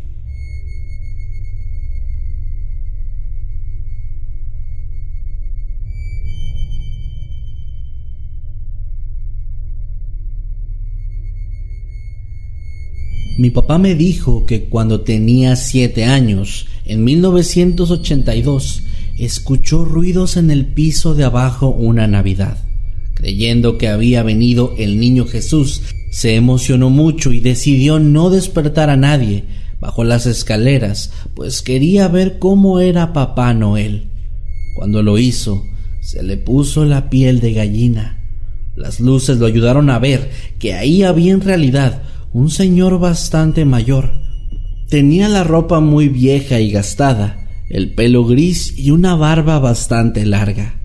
Mi 13.38 13.52
papá 13.52 13.78
me 13.78 13.94
dijo 13.94 14.48
que 14.48 14.64
cuando 14.64 15.02
tenía 15.02 15.56
siete 15.56 16.06
años, 16.06 16.66
en 16.86 17.04
1982, 17.04 18.82
escuchó 19.20 19.86
ruidos 19.86 20.38
en 20.38 20.50
el 20.50 20.66
piso 20.66 21.14
de 21.14 21.24
abajo 21.24 21.70
una 21.70 22.08
Navidad. 22.08 22.58
Creyendo 23.14 23.78
que 23.78 23.90
había 23.90 24.24
venido 24.24 24.74
el 24.80 25.00
niño 25.00 25.28
Jesús, 25.28 25.84
se 26.10 26.34
emocionó 26.34 26.90
mucho 26.90 27.32
y 27.32 27.40
decidió 27.40 28.00
no 28.00 28.32
despertar 28.32 28.90
a 28.90 28.98
nadie 28.98 29.44
bajo 29.80 30.04
las 30.04 30.26
escaleras, 30.26 31.12
pues 31.36 31.62
quería 31.62 32.08
ver 32.08 32.40
cómo 32.40 32.80
era 32.80 33.14
Papá 33.14 33.54
Noel. 33.54 34.08
Cuando 34.76 35.04
lo 35.04 35.20
hizo, 35.20 35.64
se 36.02 36.24
le 36.24 36.38
puso 36.38 36.86
la 36.86 37.12
piel 37.12 37.40
de 37.40 37.54
gallina. 37.54 38.18
Las 38.76 39.00
luces 39.00 39.38
lo 39.38 39.46
ayudaron 39.46 39.92
a 39.92 40.00
ver 40.00 40.32
que 40.58 40.74
ahí 40.74 41.04
había 41.04 41.34
en 41.34 41.42
realidad 41.42 42.02
un 42.34 42.50
señor 42.50 43.00
bastante 43.00 43.66
mayor. 43.66 44.12
Tenía 44.90 45.30
la 45.30 45.44
ropa 45.44 45.80
muy 45.80 46.08
vieja 46.08 46.60
y 46.60 46.72
gastada, 46.72 47.48
el 47.70 47.94
pelo 47.94 48.26
gris 48.26 48.78
y 48.78 48.92
una 48.92 49.16
barba 49.16 49.60
bastante 49.60 50.26
larga. 50.26 50.82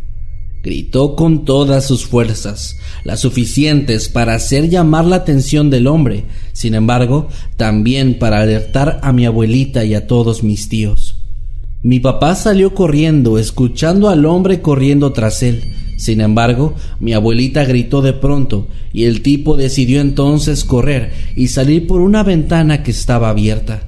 Gritó 0.63 1.17
con 1.17 1.45
todas 1.45 1.85
sus 1.87 2.07
fuerzas, 2.07 2.79
las 3.05 3.21
suficientes 3.21 4.09
para 4.09 4.35
hacer 4.35 4.69
llamar 4.69 5.05
la 5.05 5.17
atención 5.17 5.71
del 5.71 5.89
hombre, 5.89 6.25
sin 6.53 6.75
embargo, 6.75 7.29
también 7.57 8.19
para 8.19 8.41
alertar 8.41 9.01
a 9.03 9.13
mi 9.13 9.27
abuelita 9.27 9.85
y 9.85 9.95
a 9.95 10.07
todos 10.07 10.45
mis 10.45 10.69
tíos. 10.69 11.19
Mi 11.83 11.99
papá 11.99 12.37
salió 12.37 12.75
corriendo, 12.75 13.39
escuchando 13.39 14.09
al 14.09 14.25
hombre 14.25 14.63
corriendo 14.63 15.13
tras 15.13 15.43
él, 15.43 15.72
sin 16.03 16.21
embargo, 16.21 16.75
mi 16.99 17.13
abuelita 17.13 17.65
gritó 17.65 18.03
de 18.03 18.13
pronto 18.13 18.67
y 18.93 19.05
el 19.05 19.23
tipo 19.23 19.57
decidió 19.57 20.01
entonces 20.01 20.65
correr 20.65 21.13
y 21.37 21.47
salir 21.47 21.87
por 21.87 22.01
una 22.01 22.25
ventana 22.25 22.83
que 22.83 22.91
estaba 22.91 23.29
abierta. 23.29 23.85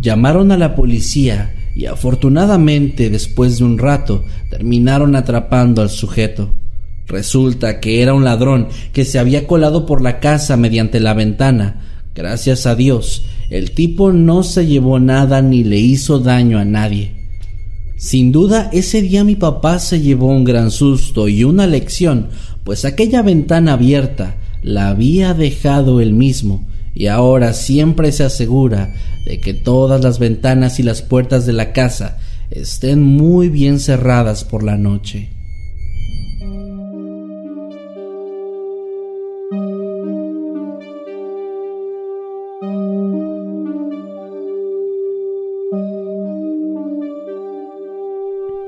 Llamaron 0.00 0.50
a 0.50 0.56
la 0.56 0.74
policía 0.74 1.54
y 1.74 1.84
afortunadamente 1.84 3.10
después 3.10 3.58
de 3.58 3.64
un 3.64 3.76
rato 3.76 4.24
terminaron 4.48 5.14
atrapando 5.14 5.82
al 5.82 5.90
sujeto. 5.90 6.54
Resulta 7.06 7.80
que 7.80 8.00
era 8.00 8.14
un 8.14 8.24
ladrón 8.24 8.68
que 8.94 9.04
se 9.04 9.18
había 9.18 9.46
colado 9.46 9.84
por 9.84 10.00
la 10.00 10.20
casa 10.20 10.56
mediante 10.56 11.00
la 11.00 11.12
ventana. 11.12 12.00
Gracias 12.14 12.64
a 12.64 12.74
Dios, 12.74 13.26
el 13.50 13.72
tipo 13.72 14.10
no 14.10 14.42
se 14.42 14.64
llevó 14.64 14.98
nada 15.00 15.42
ni 15.42 15.64
le 15.64 15.76
hizo 15.76 16.18
daño 16.18 16.58
a 16.58 16.64
nadie. 16.64 17.15
Sin 17.96 18.30
duda, 18.30 18.68
ese 18.72 19.00
día 19.00 19.24
mi 19.24 19.36
papá 19.36 19.78
se 19.78 20.00
llevó 20.00 20.28
un 20.28 20.44
gran 20.44 20.70
susto 20.70 21.28
y 21.28 21.44
una 21.44 21.66
lección, 21.66 22.28
pues 22.62 22.84
aquella 22.84 23.22
ventana 23.22 23.72
abierta 23.72 24.36
la 24.62 24.88
había 24.88 25.32
dejado 25.32 26.00
él 26.00 26.12
mismo 26.12 26.66
y 26.94 27.06
ahora 27.06 27.52
siempre 27.54 28.12
se 28.12 28.24
asegura 28.24 28.94
de 29.24 29.40
que 29.40 29.54
todas 29.54 30.02
las 30.02 30.18
ventanas 30.18 30.78
y 30.78 30.82
las 30.82 31.02
puertas 31.02 31.46
de 31.46 31.52
la 31.54 31.72
casa 31.72 32.18
estén 32.50 33.02
muy 33.02 33.48
bien 33.48 33.80
cerradas 33.80 34.44
por 34.44 34.62
la 34.62 34.76
noche. 34.76 35.35